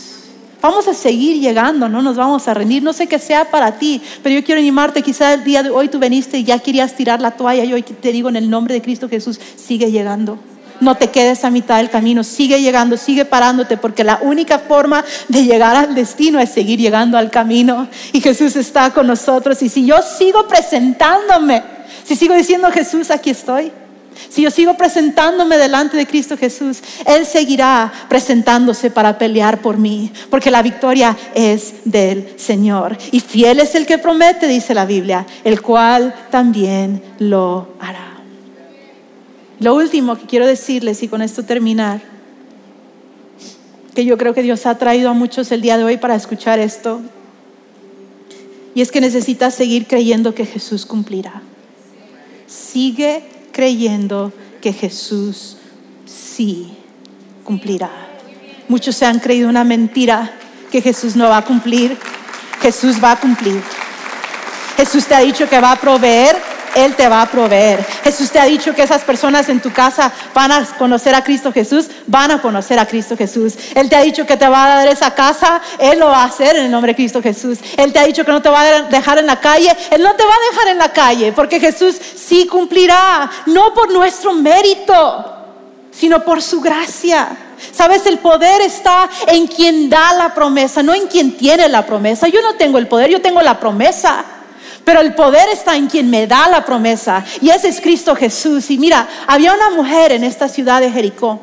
Vamos 0.62 0.88
a 0.88 0.94
seguir 0.94 1.42
llegando, 1.42 1.90
no 1.90 2.02
nos 2.02 2.16
vamos 2.16 2.48
a 2.48 2.54
rendir. 2.54 2.82
No 2.82 2.94
sé 2.94 3.08
qué 3.08 3.20
sea 3.20 3.52
para 3.52 3.78
ti, 3.78 4.02
pero 4.22 4.34
yo 4.34 4.46
quiero 4.46 4.62
animarte. 4.62 5.02
Quizá 5.02 5.34
el 5.34 5.44
día 5.44 5.62
de 5.62 5.70
hoy 5.70 5.90
tú 5.90 6.00
veniste 6.00 6.38
y 6.38 6.46
ya 6.46 6.58
querías 6.60 6.96
tirar 6.96 7.20
la 7.20 7.32
toalla. 7.32 7.66
Yo 7.66 7.76
hoy 7.76 7.84
te 7.84 8.12
digo 8.14 8.30
en 8.30 8.38
el 8.38 8.50
nombre 8.50 8.74
de 8.74 8.82
Cristo 8.82 9.10
Jesús, 9.10 9.40
sigue 9.58 9.92
llegando. 9.92 10.40
No 10.80 10.96
te 10.96 11.10
quedes 11.10 11.44
a 11.44 11.50
mitad 11.50 11.78
del 11.78 11.90
camino, 11.90 12.24
sigue 12.24 12.62
llegando, 12.62 12.98
sigue 12.98 13.26
parándote, 13.26 13.78
porque 13.78 14.04
la 14.04 14.20
única 14.22 14.60
forma 14.60 15.04
de 15.28 15.46
llegar 15.46 15.76
al 15.76 15.96
destino 15.96 16.40
es 16.40 16.50
seguir 16.50 16.80
llegando 16.80 17.18
al 17.18 17.32
camino. 17.32 17.88
Y 18.12 18.22
Jesús 18.22 18.56
está 18.56 18.92
con 18.92 19.08
nosotros. 19.08 19.62
Y 19.62 19.70
si 19.70 19.86
yo 19.86 19.98
sigo 20.02 20.48
presentándome, 20.48 21.64
si 22.04 22.16
sigo 22.16 22.36
diciendo 22.36 22.72
Jesús, 22.72 23.12
aquí 23.12 23.30
estoy. 23.30 23.72
Si 24.30 24.42
yo 24.42 24.52
sigo 24.52 24.76
presentándome 24.76 25.58
delante 25.58 25.98
de 25.98 26.06
Cristo 26.06 26.38
Jesús, 26.38 26.80
Él 27.06 27.26
seguirá 27.26 27.92
presentándose 28.10 28.92
para 28.92 29.18
pelear 29.18 29.62
por 29.62 29.78
mí, 29.78 30.12
porque 30.30 30.52
la 30.52 30.62
victoria 30.62 31.18
es 31.34 31.74
del 31.86 32.34
Señor. 32.38 32.98
Y 33.12 33.20
fiel 33.20 33.60
es 33.60 33.76
el 33.76 33.86
que 33.86 33.98
promete, 33.98 34.48
dice 34.48 34.74
la 34.74 34.86
Biblia, 34.86 35.26
el 35.44 35.62
cual 35.62 36.14
también 36.30 37.02
lo 37.20 37.70
hará. 37.80 38.13
Lo 39.60 39.76
último 39.76 40.18
que 40.18 40.26
quiero 40.26 40.46
decirles, 40.46 41.04
y 41.04 41.08
con 41.08 41.22
esto 41.22 41.44
terminar, 41.44 42.02
que 43.94 44.06
yo 44.06 44.18
creo 44.18 44.34
que 44.34 44.42
Dios 44.42 44.66
ha 44.66 44.78
traído 44.78 45.10
a 45.10 45.14
muchos 45.14 45.52
el 45.52 45.62
día 45.62 45.78
de 45.78 45.84
hoy 45.84 45.98
para 45.98 46.16
escuchar 46.16 46.60
esto, 46.60 47.02
y 48.76 48.82
es 48.82 48.92
que 48.92 49.02
necesitas 49.02 49.54
seguir 49.54 49.88
creyendo 49.88 50.34
que 50.34 50.46
Jesús 50.46 50.86
cumplirá. 50.86 51.42
Sigue 52.48 53.24
creyendo 53.52 54.34
que 54.62 54.74
Jesús 54.74 55.58
sí 56.06 56.74
cumplirá. 57.44 57.92
Muchos 58.68 58.96
se 58.96 59.06
han 59.06 59.20
creído 59.20 59.50
una 59.50 59.64
mentira 59.64 60.34
que 60.72 60.82
Jesús 60.82 61.16
no 61.16 61.30
va 61.30 61.38
a 61.38 61.46
cumplir. 61.46 61.98
Jesús 62.62 62.96
va 63.04 63.12
a 63.12 63.20
cumplir. 63.20 63.62
Jesús 64.78 65.06
te 65.06 65.14
ha 65.14 65.20
dicho 65.20 65.48
que 65.48 65.60
va 65.60 65.74
a 65.74 65.80
proveer 65.80 66.36
Él 66.76 66.96
te 66.96 67.08
va 67.08 67.22
a 67.22 67.26
proveer. 67.26 67.86
Jesús 68.04 68.32
te 68.32 68.40
ha 68.40 68.46
dicho 68.46 68.74
que 68.74 68.84
esas 68.84 69.04
personas 69.04 69.50
en 69.50 69.62
tu 69.62 69.72
casa 69.72 70.12
van 70.34 70.52
a 70.52 70.66
conocer 70.78 71.16
a 71.16 71.24
Cristo 71.24 71.52
Jesús, 71.52 71.88
van 72.08 72.32
a 72.32 72.42
conocer 72.42 72.80
a 72.80 72.86
Cristo 72.86 73.16
Jesús. 73.16 73.54
Él 73.76 73.90
te 73.90 73.96
ha 73.96 74.02
dicho 74.02 74.26
que 74.26 74.38
te 74.38 74.48
va 74.48 74.66
a 74.66 74.76
dar 74.78 74.88
esa 74.88 75.14
casa, 75.14 75.62
Él 75.80 76.00
lo 76.00 76.08
va 76.08 76.24
a 76.24 76.26
hacer 76.26 76.56
en 76.56 76.66
el 76.66 76.72
nombre 76.72 76.92
de 76.92 76.96
Cristo 76.96 77.22
Jesús. 77.22 77.60
Él 77.78 77.94
te 77.94 78.00
ha 78.00 78.04
dicho 78.04 78.26
que 78.26 78.32
no 78.32 78.42
te 78.42 78.50
va 78.50 78.62
a 78.62 78.82
dejar 78.84 79.18
en 79.18 79.28
la 79.28 79.40
calle, 79.40 79.76
Él 79.92 80.02
no 80.02 80.14
te 80.16 80.24
va 80.24 80.34
a 80.34 80.52
dejar 80.52 80.68
en 80.70 80.78
la 80.78 80.92
calle, 80.92 81.32
porque 81.32 81.60
Jesús 81.60 81.96
sí 82.16 82.48
cumplirá, 82.48 83.30
no 83.46 83.74
por 83.74 83.92
nuestro 83.92 84.34
mérito, 84.34 85.34
sino 85.92 86.24
por 86.24 86.42
su 86.42 86.62
gracia. 86.62 87.30
Sabes, 87.72 88.06
el 88.06 88.18
poder 88.18 88.62
está 88.62 89.10
en 89.28 89.48
quien 89.48 89.90
da 89.90 90.14
la 90.14 90.34
promesa, 90.34 90.84
no 90.84 90.94
en 90.94 91.08
quien 91.08 91.38
tiene 91.38 91.70
la 91.70 91.86
promesa. 91.86 92.28
Yo 92.28 92.42
no 92.42 92.56
tengo 92.56 92.78
el 92.78 92.88
poder, 92.88 93.10
yo 93.10 93.22
tengo 93.22 93.42
la 93.42 93.60
promesa. 93.60 94.26
Pero 94.84 95.00
el 95.00 95.16
poder 95.16 95.48
está 95.50 95.76
en 95.76 95.88
quien 95.88 96.10
me 96.10 96.28
da 96.28 96.50
la 96.50 96.66
promesa. 96.66 97.24
Y 97.42 97.50
ese 97.50 97.70
es 97.70 97.80
Cristo 97.80 98.16
Jesús. 98.16 98.70
Y 98.70 98.78
mira, 98.78 99.08
había 99.28 99.54
una 99.54 99.70
mujer 99.70 100.12
en 100.12 100.24
esta 100.24 100.50
ciudad 100.50 100.82
de 100.82 100.92
Jericó. 100.92 101.40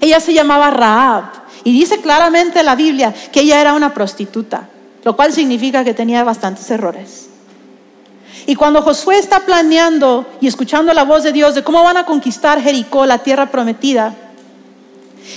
Ella 0.00 0.20
se 0.20 0.34
llamaba 0.34 0.70
Raab. 0.70 1.24
Y 1.64 1.72
dice 1.72 2.00
claramente 2.00 2.62
la 2.62 2.74
Biblia 2.74 3.14
que 3.32 3.40
ella 3.40 3.60
era 3.60 3.74
una 3.74 3.94
prostituta. 3.94 4.68
Lo 5.04 5.16
cual 5.16 5.32
significa 5.32 5.84
que 5.84 5.94
tenía 5.94 6.22
bastantes 6.22 6.70
errores. 6.70 7.28
Y 8.46 8.54
cuando 8.54 8.82
Josué 8.82 9.18
está 9.18 9.40
planeando 9.40 10.26
y 10.40 10.46
escuchando 10.46 10.92
la 10.92 11.04
voz 11.04 11.22
de 11.22 11.32
Dios 11.32 11.54
de 11.54 11.62
cómo 11.62 11.82
van 11.82 11.96
a 11.96 12.04
conquistar 12.04 12.60
Jericó, 12.60 13.06
la 13.06 13.18
tierra 13.18 13.46
prometida, 13.46 14.14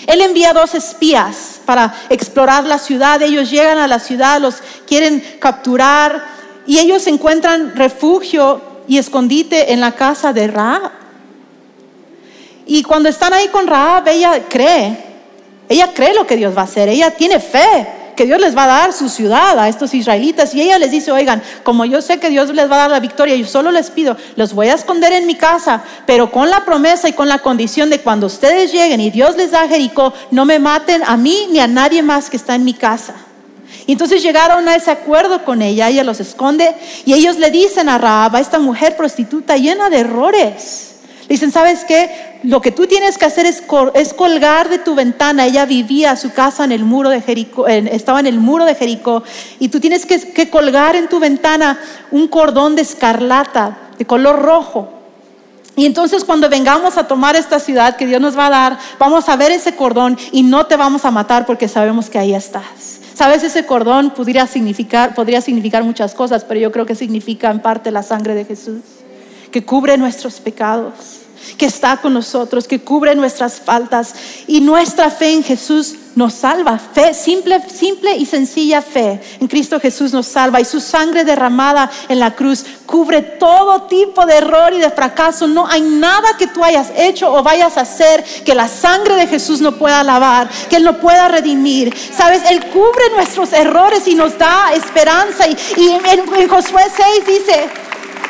él 0.07 0.21
envía 0.21 0.53
dos 0.53 0.75
espías 0.75 1.59
para 1.65 1.93
explorar 2.09 2.65
la 2.65 2.79
ciudad. 2.79 3.21
Ellos 3.21 3.49
llegan 3.51 3.77
a 3.77 3.87
la 3.87 3.99
ciudad, 3.99 4.39
los 4.39 4.55
quieren 4.87 5.23
capturar 5.39 6.23
y 6.65 6.79
ellos 6.79 7.07
encuentran 7.07 7.75
refugio 7.75 8.61
y 8.87 8.97
escondite 8.97 9.73
en 9.73 9.79
la 9.79 9.93
casa 9.93 10.33
de 10.33 10.47
Raab. 10.47 10.91
Y 12.65 12.83
cuando 12.83 13.09
están 13.09 13.33
ahí 13.33 13.47
con 13.47 13.67
Raab, 13.67 14.07
ella 14.07 14.43
cree, 14.47 14.97
ella 15.67 15.93
cree 15.93 16.13
lo 16.13 16.25
que 16.27 16.37
Dios 16.37 16.55
va 16.55 16.61
a 16.61 16.65
hacer, 16.65 16.89
ella 16.89 17.11
tiene 17.11 17.39
fe 17.39 17.87
que 18.15 18.25
Dios 18.25 18.39
les 18.39 18.55
va 18.55 18.65
a 18.65 18.67
dar 18.67 18.93
su 18.93 19.09
ciudad 19.09 19.57
a 19.57 19.67
estos 19.67 19.93
israelitas. 19.93 20.53
Y 20.53 20.61
ella 20.61 20.77
les 20.77 20.91
dice, 20.91 21.11
oigan, 21.11 21.41
como 21.63 21.85
yo 21.85 22.01
sé 22.01 22.19
que 22.19 22.29
Dios 22.29 22.53
les 22.53 22.69
va 22.69 22.75
a 22.75 22.79
dar 22.79 22.91
la 22.91 22.99
victoria, 22.99 23.35
yo 23.35 23.47
solo 23.47 23.71
les 23.71 23.89
pido, 23.89 24.15
los 24.35 24.53
voy 24.53 24.67
a 24.67 24.75
esconder 24.75 25.11
en 25.13 25.25
mi 25.25 25.35
casa, 25.35 25.81
pero 26.05 26.31
con 26.31 26.49
la 26.49 26.63
promesa 26.65 27.09
y 27.09 27.13
con 27.13 27.27
la 27.27 27.39
condición 27.39 27.89
de 27.89 27.99
cuando 27.99 28.27
ustedes 28.27 28.71
lleguen 28.71 29.01
y 29.01 29.09
Dios 29.09 29.35
les 29.37 29.51
da 29.51 29.67
Jericó, 29.67 30.13
no 30.29 30.45
me 30.45 30.59
maten 30.59 31.03
a 31.03 31.17
mí 31.17 31.47
ni 31.49 31.59
a 31.59 31.67
nadie 31.67 32.03
más 32.03 32.29
que 32.29 32.37
está 32.37 32.55
en 32.55 32.63
mi 32.63 32.73
casa. 32.73 33.15
Y 33.87 33.93
entonces 33.93 34.21
llegaron 34.21 34.67
a 34.67 34.75
ese 34.75 34.91
acuerdo 34.91 35.43
con 35.43 35.61
ella, 35.61 35.89
ella 35.89 36.03
los 36.03 36.19
esconde 36.19 36.73
y 37.05 37.13
ellos 37.13 37.37
le 37.37 37.49
dicen 37.49 37.89
a 37.89 37.97
Rahab, 37.97 38.35
a 38.35 38.39
esta 38.39 38.59
mujer 38.59 38.95
prostituta 38.95 39.57
llena 39.57 39.89
de 39.89 39.99
errores, 39.99 40.95
dicen, 41.27 41.51
¿sabes 41.51 41.85
qué? 41.85 42.39
Lo 42.43 42.61
que 42.61 42.71
tú 42.71 42.87
tienes 42.87 43.17
que 43.17 43.25
hacer 43.25 43.45
es, 43.45 43.63
colgar 44.13 44.69
de 44.69 44.79
tu 44.79 44.95
ventana. 44.95 45.45
Ella 45.45 45.65
vivía 45.65 46.15
su 46.15 46.31
casa 46.31 46.63
en 46.63 46.71
el 46.71 46.83
muro 46.83 47.09
de 47.09 47.21
Jericó, 47.21 47.67
estaba 47.67 48.19
en 48.19 48.27
el 48.27 48.39
muro 48.39 48.65
de 48.65 48.75
Jericó. 48.75 49.23
Y 49.59 49.69
tú 49.69 49.79
tienes 49.79 50.05
que 50.05 50.49
colgar 50.49 50.95
en 50.95 51.07
tu 51.07 51.19
ventana 51.19 51.79
un 52.11 52.27
cordón 52.27 52.75
de 52.75 52.81
escarlata, 52.81 53.77
de 53.97 54.05
color 54.05 54.41
rojo. 54.41 55.01
Y 55.75 55.85
entonces 55.85 56.23
cuando 56.23 56.49
vengamos 56.49 56.97
a 56.97 57.07
tomar 57.07 57.35
esta 57.35 57.59
ciudad 57.59 57.95
que 57.95 58.05
Dios 58.05 58.19
nos 58.19 58.37
va 58.37 58.47
a 58.47 58.49
dar, 58.49 58.79
vamos 58.99 59.29
a 59.29 59.35
ver 59.35 59.51
ese 59.51 59.75
cordón 59.75 60.17
y 60.31 60.43
no 60.43 60.65
te 60.65 60.75
vamos 60.75 61.05
a 61.05 61.11
matar 61.11 61.45
porque 61.45 61.67
sabemos 61.67 62.09
que 62.09 62.19
ahí 62.19 62.33
estás. 62.33 63.00
Sabes, 63.13 63.43
ese 63.43 63.65
cordón 63.65 64.11
significar, 64.47 65.13
podría 65.13 65.41
significar 65.41 65.83
muchas 65.83 66.13
cosas, 66.13 66.43
pero 66.43 66.59
yo 66.59 66.71
creo 66.71 66.85
que 66.85 66.95
significa 66.95 67.51
en 67.51 67.59
parte 67.59 67.91
la 67.91 68.03
sangre 68.03 68.35
de 68.35 68.45
Jesús, 68.45 68.81
que 69.51 69.65
cubre 69.65 69.97
nuestros 69.97 70.39
pecados 70.39 71.20
que 71.57 71.65
está 71.65 71.97
con 71.97 72.13
nosotros, 72.13 72.67
que 72.67 72.81
cubre 72.81 73.15
nuestras 73.15 73.59
faltas. 73.59 74.13
Y 74.47 74.61
nuestra 74.61 75.09
fe 75.09 75.33
en 75.33 75.43
Jesús 75.43 75.95
nos 76.15 76.33
salva. 76.33 76.77
Fe, 76.77 77.13
simple, 77.13 77.61
simple 77.69 78.15
y 78.15 78.25
sencilla 78.25 78.81
fe 78.81 79.21
en 79.39 79.47
Cristo 79.47 79.79
Jesús 79.79 80.13
nos 80.13 80.27
salva. 80.27 80.59
Y 80.59 80.65
su 80.65 80.79
sangre 80.79 81.23
derramada 81.23 81.89
en 82.09 82.19
la 82.19 82.35
cruz 82.35 82.65
cubre 82.85 83.21
todo 83.21 83.83
tipo 83.83 84.25
de 84.25 84.37
error 84.37 84.73
y 84.73 84.79
de 84.79 84.89
fracaso. 84.89 85.47
No 85.47 85.67
hay 85.67 85.81
nada 85.81 86.37
que 86.37 86.47
tú 86.47 86.63
hayas 86.63 86.91
hecho 86.95 87.31
o 87.31 87.43
vayas 87.43 87.77
a 87.77 87.81
hacer 87.81 88.23
que 88.45 88.55
la 88.55 88.67
sangre 88.67 89.15
de 89.15 89.27
Jesús 89.27 89.61
no 89.61 89.77
pueda 89.77 90.03
lavar, 90.03 90.49
que 90.69 90.77
Él 90.77 90.83
no 90.83 90.99
pueda 90.99 91.27
redimir. 91.27 91.95
Sabes, 92.15 92.43
Él 92.49 92.65
cubre 92.67 93.03
nuestros 93.15 93.53
errores 93.53 94.07
y 94.07 94.15
nos 94.15 94.37
da 94.37 94.73
esperanza. 94.73 95.45
Y, 95.47 95.89
en, 95.89 96.33
en 96.35 96.49
Josué 96.49 96.83
6 96.95 97.25
dice, 97.25 97.69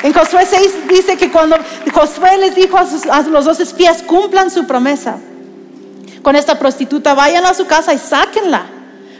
en 0.03 0.13
Josué 0.13 0.45
6 0.49 0.87
dice 0.89 1.17
que 1.17 1.31
cuando 1.31 1.57
Josué 1.93 2.37
les 2.37 2.55
dijo 2.55 2.77
a, 2.77 3.21
los 3.21 3.45
dos 3.45 3.59
espías, 3.59 4.01
cumplan 4.01 4.49
su 4.49 4.65
promesa 4.65 5.17
con 6.23 6.35
esta 6.35 6.57
prostituta, 6.57 7.13
vayan 7.13 7.45
a 7.45 7.53
su 7.53 7.65
casa 7.67 7.93
y 7.93 7.97
sáquenla 7.97 8.65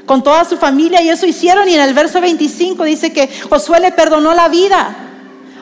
con 0.05 0.23
toda 0.23 0.43
su 0.45 0.57
familia. 0.57 1.01
Y 1.01 1.09
eso 1.09 1.25
hicieron. 1.25 1.67
Y 1.69 1.75
en 1.75 1.81
el 1.81 1.93
verso 1.93 2.19
25 2.19 2.83
dice 2.83 3.13
que 3.13 3.29
Josué 3.49 3.79
le 3.79 3.91
perdonó 3.91 4.33
la 4.33 4.49
vida 4.49 4.95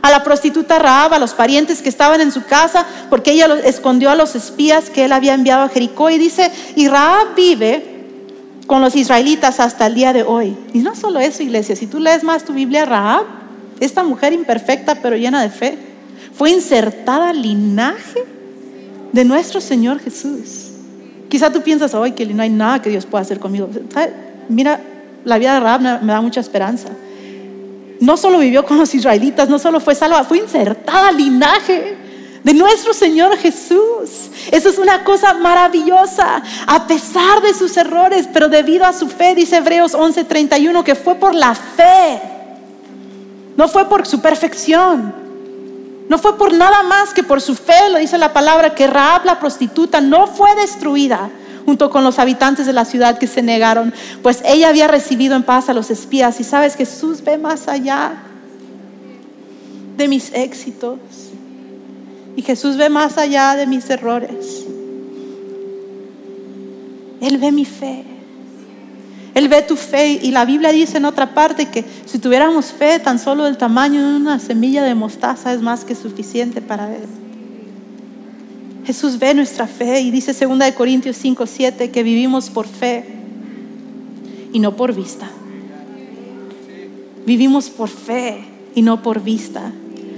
a 0.01 0.09
la 0.09 0.23
prostituta 0.23 0.79
Raab, 0.79 1.13
a 1.13 1.19
los 1.19 1.33
parientes 1.33 1.81
que 1.81 1.89
estaban 1.89 2.21
en 2.21 2.31
su 2.31 2.45
casa, 2.45 2.85
porque 3.09 3.31
ella 3.31 3.47
escondió 3.65 4.09
a 4.09 4.15
los 4.15 4.35
espías 4.35 4.89
que 4.89 5.05
él 5.05 5.11
había 5.11 5.33
enviado 5.33 5.63
a 5.63 5.69
Jericó. 5.69 6.09
Y 6.09 6.17
dice, 6.17 6.51
y 6.75 6.87
Raab 6.87 7.35
vive 7.35 7.97
con 8.67 8.81
los 8.81 8.95
israelitas 8.95 9.59
hasta 9.59 9.87
el 9.87 9.95
día 9.95 10.13
de 10.13 10.23
hoy. 10.23 10.55
Y 10.73 10.79
no 10.79 10.95
solo 10.95 11.19
eso, 11.19 11.43
iglesia, 11.43 11.75
si 11.75 11.87
tú 11.87 11.99
lees 11.99 12.23
más 12.23 12.45
tu 12.45 12.53
Biblia, 12.53 12.85
Raab 12.85 13.39
esta 13.79 14.03
mujer 14.03 14.33
imperfecta 14.33 14.95
pero 14.95 15.15
llena 15.15 15.41
de 15.41 15.49
fe 15.49 15.77
fue 16.33 16.51
insertada 16.51 17.29
al 17.29 17.41
linaje 17.41 18.23
de 19.11 19.25
nuestro 19.25 19.59
Señor 19.59 19.99
Jesús. 19.99 20.67
Quizá 21.29 21.51
tú 21.51 21.61
piensas, 21.61 21.93
hoy 21.93 22.13
que 22.13 22.25
no 22.25 22.41
hay 22.41 22.49
nada 22.49 22.81
que 22.81 22.89
Dios 22.89 23.05
pueda 23.05 23.21
hacer 23.21 23.39
conmigo. 23.39 23.69
Mira, 24.47 24.79
la 25.25 25.37
vida 25.37 25.53
de 25.53 25.59
Rahab 25.59 25.81
me 26.01 26.13
da 26.13 26.21
mucha 26.21 26.39
esperanza. 26.39 26.89
No 27.99 28.15
solo 28.17 28.39
vivió 28.39 28.65
con 28.65 28.77
los 28.77 28.95
israelitas, 28.95 29.49
no 29.49 29.59
solo 29.59 29.79
fue 29.79 29.93
salva, 29.93 30.23
fue 30.23 30.37
insertada 30.37 31.09
al 31.09 31.17
linaje 31.17 31.97
de 32.43 32.53
nuestro 32.53 32.93
Señor 32.93 33.37
Jesús. 33.37 34.29
Eso 34.51 34.69
es 34.69 34.77
una 34.77 35.03
cosa 35.03 35.33
maravillosa, 35.33 36.41
a 36.65 36.87
pesar 36.87 37.41
de 37.41 37.53
sus 37.53 37.75
errores, 37.77 38.27
pero 38.31 38.47
debido 38.47 38.85
a 38.85 38.93
su 38.93 39.07
fe, 39.07 39.35
dice 39.35 39.57
Hebreos 39.57 39.93
11:31, 39.93 40.83
que 40.83 40.95
fue 40.95 41.15
por 41.15 41.35
la 41.35 41.53
fe 41.53 42.38
no 43.59 43.67
fue 43.67 43.89
por 43.89 44.07
su 44.07 44.21
perfección. 44.21 45.13
No 46.07 46.17
fue 46.17 46.37
por 46.37 46.53
nada 46.53 46.81
más 46.81 47.13
que 47.13 47.23
por 47.23 47.41
su 47.41 47.55
fe, 47.55 47.89
lo 47.91 47.99
dice 47.99 48.17
la 48.17 48.31
palabra, 48.31 48.73
que 48.73 48.87
Raab 48.87 49.25
la 49.25 49.37
prostituta 49.37 49.99
no 49.99 50.27
fue 50.27 50.55
destruida 50.55 51.29
junto 51.65 51.89
con 51.89 52.05
los 52.05 52.19
habitantes 52.19 52.67
de 52.67 52.71
la 52.71 52.85
ciudad 52.85 53.17
que 53.17 53.27
se 53.27 53.41
negaron, 53.41 53.93
pues 54.23 54.41
ella 54.45 54.69
había 54.69 54.87
recibido 54.87 55.35
en 55.35 55.43
paz 55.43 55.67
a 55.67 55.73
los 55.73 55.91
espías. 55.91 56.39
Y 56.39 56.45
sabes, 56.45 56.77
Jesús 56.77 57.21
ve 57.21 57.37
más 57.37 57.67
allá 57.67 58.13
de 59.97 60.07
mis 60.07 60.33
éxitos. 60.33 60.97
Y 62.37 62.41
Jesús 62.43 62.77
ve 62.77 62.87
más 62.87 63.17
allá 63.17 63.57
de 63.57 63.67
mis 63.67 63.89
errores. 63.89 64.65
Él 67.19 67.37
ve 67.37 67.51
mi 67.51 67.65
fe. 67.65 68.05
Él 69.35 69.47
ve 69.47 69.61
tu 69.61 69.75
fe 69.75 70.19
y 70.21 70.31
la 70.31 70.45
Biblia 70.45 70.71
dice 70.71 70.97
en 70.97 71.05
otra 71.05 71.33
parte 71.33 71.67
que 71.67 71.85
si 72.05 72.19
tuviéramos 72.19 72.67
fe 72.67 72.99
tan 72.99 73.19
solo 73.19 73.45
del 73.45 73.57
tamaño 73.57 74.09
de 74.09 74.15
una 74.15 74.39
semilla 74.39 74.83
de 74.83 74.95
mostaza 74.95 75.53
es 75.53 75.61
más 75.61 75.85
que 75.85 75.95
suficiente 75.95 76.61
para 76.61 76.93
Él. 76.95 77.03
Jesús 78.85 79.19
ve 79.19 79.35
nuestra 79.35 79.67
fe 79.67 80.01
y 80.01 80.09
dice 80.09 80.33
2 80.33 80.71
Corintios 80.71 81.15
5, 81.17 81.45
7 81.45 81.91
que 81.91 82.03
vivimos 82.03 82.49
por 82.49 82.65
fe 82.65 83.05
y 84.51 84.59
no 84.59 84.75
por 84.75 84.95
vista. 84.95 85.29
Vivimos 87.25 87.69
por 87.69 87.89
fe 87.89 88.43
y 88.73 88.81
no 88.81 89.03
por 89.03 89.21
vista. 89.21 89.71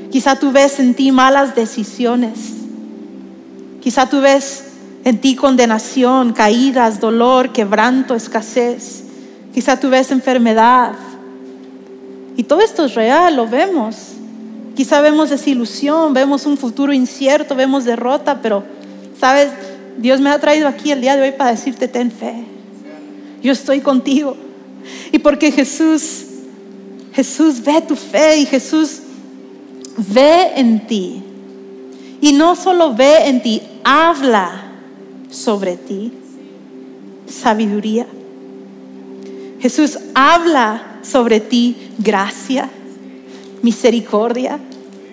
Quizá 0.10 0.39
tú 0.39 0.54
ves 0.54 0.80
en 0.80 0.93
ti 0.93 1.12
malas 1.12 1.54
decisiones. 1.54 2.54
Quizá 3.82 4.08
tú 4.08 4.21
ves 4.21 4.70
en 5.04 5.20
ti 5.20 5.36
condenación, 5.36 6.34
caídas, 6.34 7.00
dolor, 7.00 7.52
quebranto, 7.52 8.16
escasez. 8.16 9.04
Quizá 9.54 9.80
tú 9.80 9.90
ves 9.90 10.12
enfermedad. 10.12 10.94
Y 12.38 12.44
todo 12.44 12.62
esto 12.62 12.86
es 12.86 12.94
real, 12.94 13.36
lo 13.36 13.48
vemos. 13.48 14.14
Quizá 14.76 15.02
vemos 15.02 15.30
desilusión, 15.30 16.14
vemos 16.14 16.46
un 16.46 16.58
futuro 16.58 16.94
incierto, 16.94 17.56
vemos 17.56 17.84
derrota, 17.84 18.42
pero, 18.42 18.64
¿sabes? 19.20 19.50
Dios 19.98 20.22
me 20.22 20.30
ha 20.30 20.39
traído 20.39 20.68
aquí 20.68 20.91
el 20.91 21.02
día 21.02 21.16
de 21.16 21.24
hoy 21.24 21.32
para 21.32 21.52
decirte, 21.52 21.88
ten 21.88 22.12
fe. 22.12 22.45
Yo 23.41 23.52
estoy 23.52 23.82
contigo. 23.82 24.38
Y 25.12 25.20
porque 25.20 25.52
Jesús, 25.52 26.26
Jesús 27.14 27.62
ve 27.64 27.82
tu 27.82 27.95
fe 27.95 28.38
y 28.38 28.45
Jesús 28.45 29.02
ve 29.97 30.54
en 30.56 30.86
ti. 30.88 31.24
Y 32.22 32.34
no 32.34 32.56
solo 32.56 32.93
ve 32.93 33.28
en 33.28 33.41
ti, 33.41 33.62
habla 33.84 34.70
sobre 35.32 35.77
ti 35.77 36.11
sabiduría. 37.27 38.05
Jesús 39.59 39.97
habla 40.13 40.99
sobre 41.01 41.39
ti 41.39 41.91
gracia, 41.97 42.69
misericordia. 43.61 44.59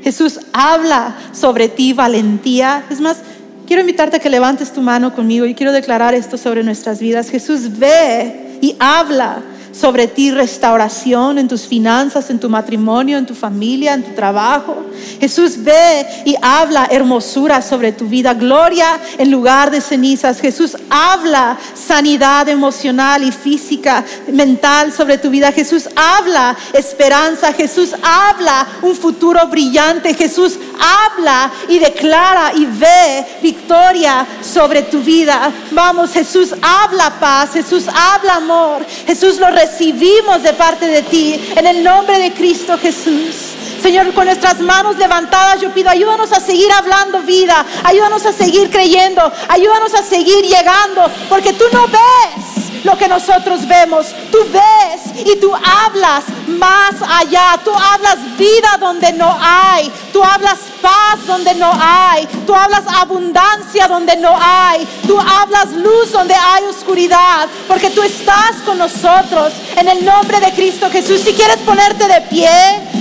Jesús 0.03 0.41
habla 0.53 1.17
sobre 1.33 1.69
ti 1.69 1.93
valentía. 1.93 2.85
Es 2.91 3.01
más, 3.01 3.19
quiero 3.67 3.81
invitarte 3.81 4.17
a 4.17 4.21
que 4.21 4.31
levantes 4.31 4.73
tu 4.73 4.81
mano 4.81 5.15
conmigo 5.15 5.47
y 5.47 5.55
quiero 5.55 5.73
declarar 5.73 6.15
esto 6.15 6.37
sobre 6.37 6.65
nuestras 6.65 6.99
vidas. 6.99 7.31
Jesús 7.31 7.79
ve 7.79 8.59
y 8.61 8.75
habla 8.79 9.43
sobre 9.79 10.09
ti 10.09 10.31
restauración 10.31 11.39
en 11.39 11.47
tus 11.47 11.67
finanzas, 11.67 12.31
en 12.31 12.41
tu 12.41 12.49
matrimonio, 12.49 13.17
en 13.17 13.27
tu 13.27 13.35
familia, 13.35 13.95
en 13.95 14.03
tu 14.03 14.13
trabajo. 14.13 14.77
Jesús 15.21 15.63
ve 15.63 16.07
y 16.25 16.35
habla 16.43 16.89
hermosura 16.91 17.63
sobre 17.63 17.93
tu 17.93 18.07
vida, 18.07 18.35
gloria 18.35 18.99
en 19.19 19.31
lugar 19.31 19.71
de 19.71 19.81
cenizas. 19.81 20.41
Jesús 20.41 20.77
habla 20.91 21.57
sanidad 21.75 22.49
emocional 22.49 23.23
y 23.23 23.31
física, 23.31 24.05
mental 24.33 24.93
sobre 24.93 25.19
tu 25.19 25.31
vida. 25.31 25.53
Jesús 25.53 25.89
habla 25.95 26.57
esperanza. 26.73 27.53
Jesús 27.53 27.95
habla 28.03 28.67
un 28.83 28.97
futuro 28.97 29.47
brillante. 29.47 30.13
Jesús 30.15 30.59
habla 30.79 31.51
y 31.69 31.79
declara 31.79 32.53
y 32.55 32.67
ve 32.67 33.27
victoria 33.43 34.27
sobre 34.43 34.83
tu 34.83 35.01
vida. 35.01 35.53
Vamos, 35.71 36.13
Jesús 36.13 36.53
habla 36.61 37.19
paz. 37.21 37.53
Jesús 37.53 37.85
habla 37.89 38.37
amor. 38.37 38.85
Jesús 39.07 39.39
lo 39.39 39.49
recibimos 39.69 40.43
de 40.43 40.53
parte 40.55 40.87
de 40.87 41.03
ti 41.03 41.53
en 41.55 41.67
el 41.67 41.85
nombre 41.85 42.19
de 42.19 42.33
Cristo 42.33 42.79
Jesús. 42.79 43.55
Señor, 43.83 44.13
con 44.13 44.25
nuestras 44.25 44.61
manos 44.61 44.97
levantadas 44.97 45.61
yo 45.61 45.71
pido, 45.73 45.91
ayúdanos 45.91 46.33
a 46.33 46.41
seguir 46.41 46.71
hablando 46.73 47.21
vida, 47.21 47.65
ayúdanos 47.85 48.25
a 48.27 48.33
seguir 48.33 48.71
creyendo, 48.71 49.31
ayúdanos 49.49 49.95
a 49.95 50.03
seguir 50.03 50.45
llegando, 50.45 51.09
porque 51.29 51.53
tú 51.53 51.65
no 51.73 51.87
ves 51.87 52.68
lo 52.85 52.97
que 52.97 53.09
nosotros 53.09 53.67
vemos, 53.67 54.15
tú 54.31 54.39
ves 54.53 55.27
y 55.27 55.37
tú 55.41 55.53
hablas 55.55 56.25
más 56.47 56.95
allá, 57.09 57.59
tú 57.65 57.73
hablas 57.75 58.19
vida 58.37 58.77
donde 58.79 59.13
no 59.13 59.37
hay, 59.41 59.91
tú 60.13 60.23
hablas 60.23 60.59
paz 60.81 61.27
donde 61.27 61.55
no 61.55 61.71
hay, 61.75 62.27
tú 62.47 62.55
hablas 62.55 62.85
abundancia 62.87 63.89
donde 63.89 64.17
no 64.17 64.37
hay, 64.41 64.87
tú 65.07 65.19
hablas 65.19 65.73
luz 65.73 66.13
donde 66.13 66.35
hay 66.35 66.65
oscuridad, 66.65 67.49
porque 67.67 67.91
tú 67.91 68.03
estás 68.03 68.57
con 68.65 68.79
nosotros 68.79 69.53
en 69.77 69.89
el 69.89 70.05
nombre 70.05 70.41
de 70.41 70.53
Cristo 70.53 70.89
Jesús. 70.91 71.21
Si 71.21 71.33
quieres 71.33 71.59
ponerte 71.59 72.07
de 72.07 72.21
pie, 72.23 72.51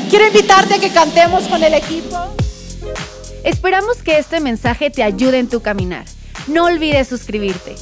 quiero 0.10 0.28
invitarte 0.28 0.76
a 0.76 0.80
que 0.80 0.92
cantemos 0.92 1.44
con 1.44 1.64
el 1.64 1.74
equipo. 1.74 2.18
Esperamos 3.44 4.04
que 4.04 4.18
este 4.18 4.40
mensaje 4.40 4.90
te 4.90 5.04
ayude 5.04 5.40
en 5.40 5.48
tu 5.48 5.62
caminar. 5.62 6.06
No 6.48 6.66
olvides 6.66 7.08
suscribirte. 7.08 7.76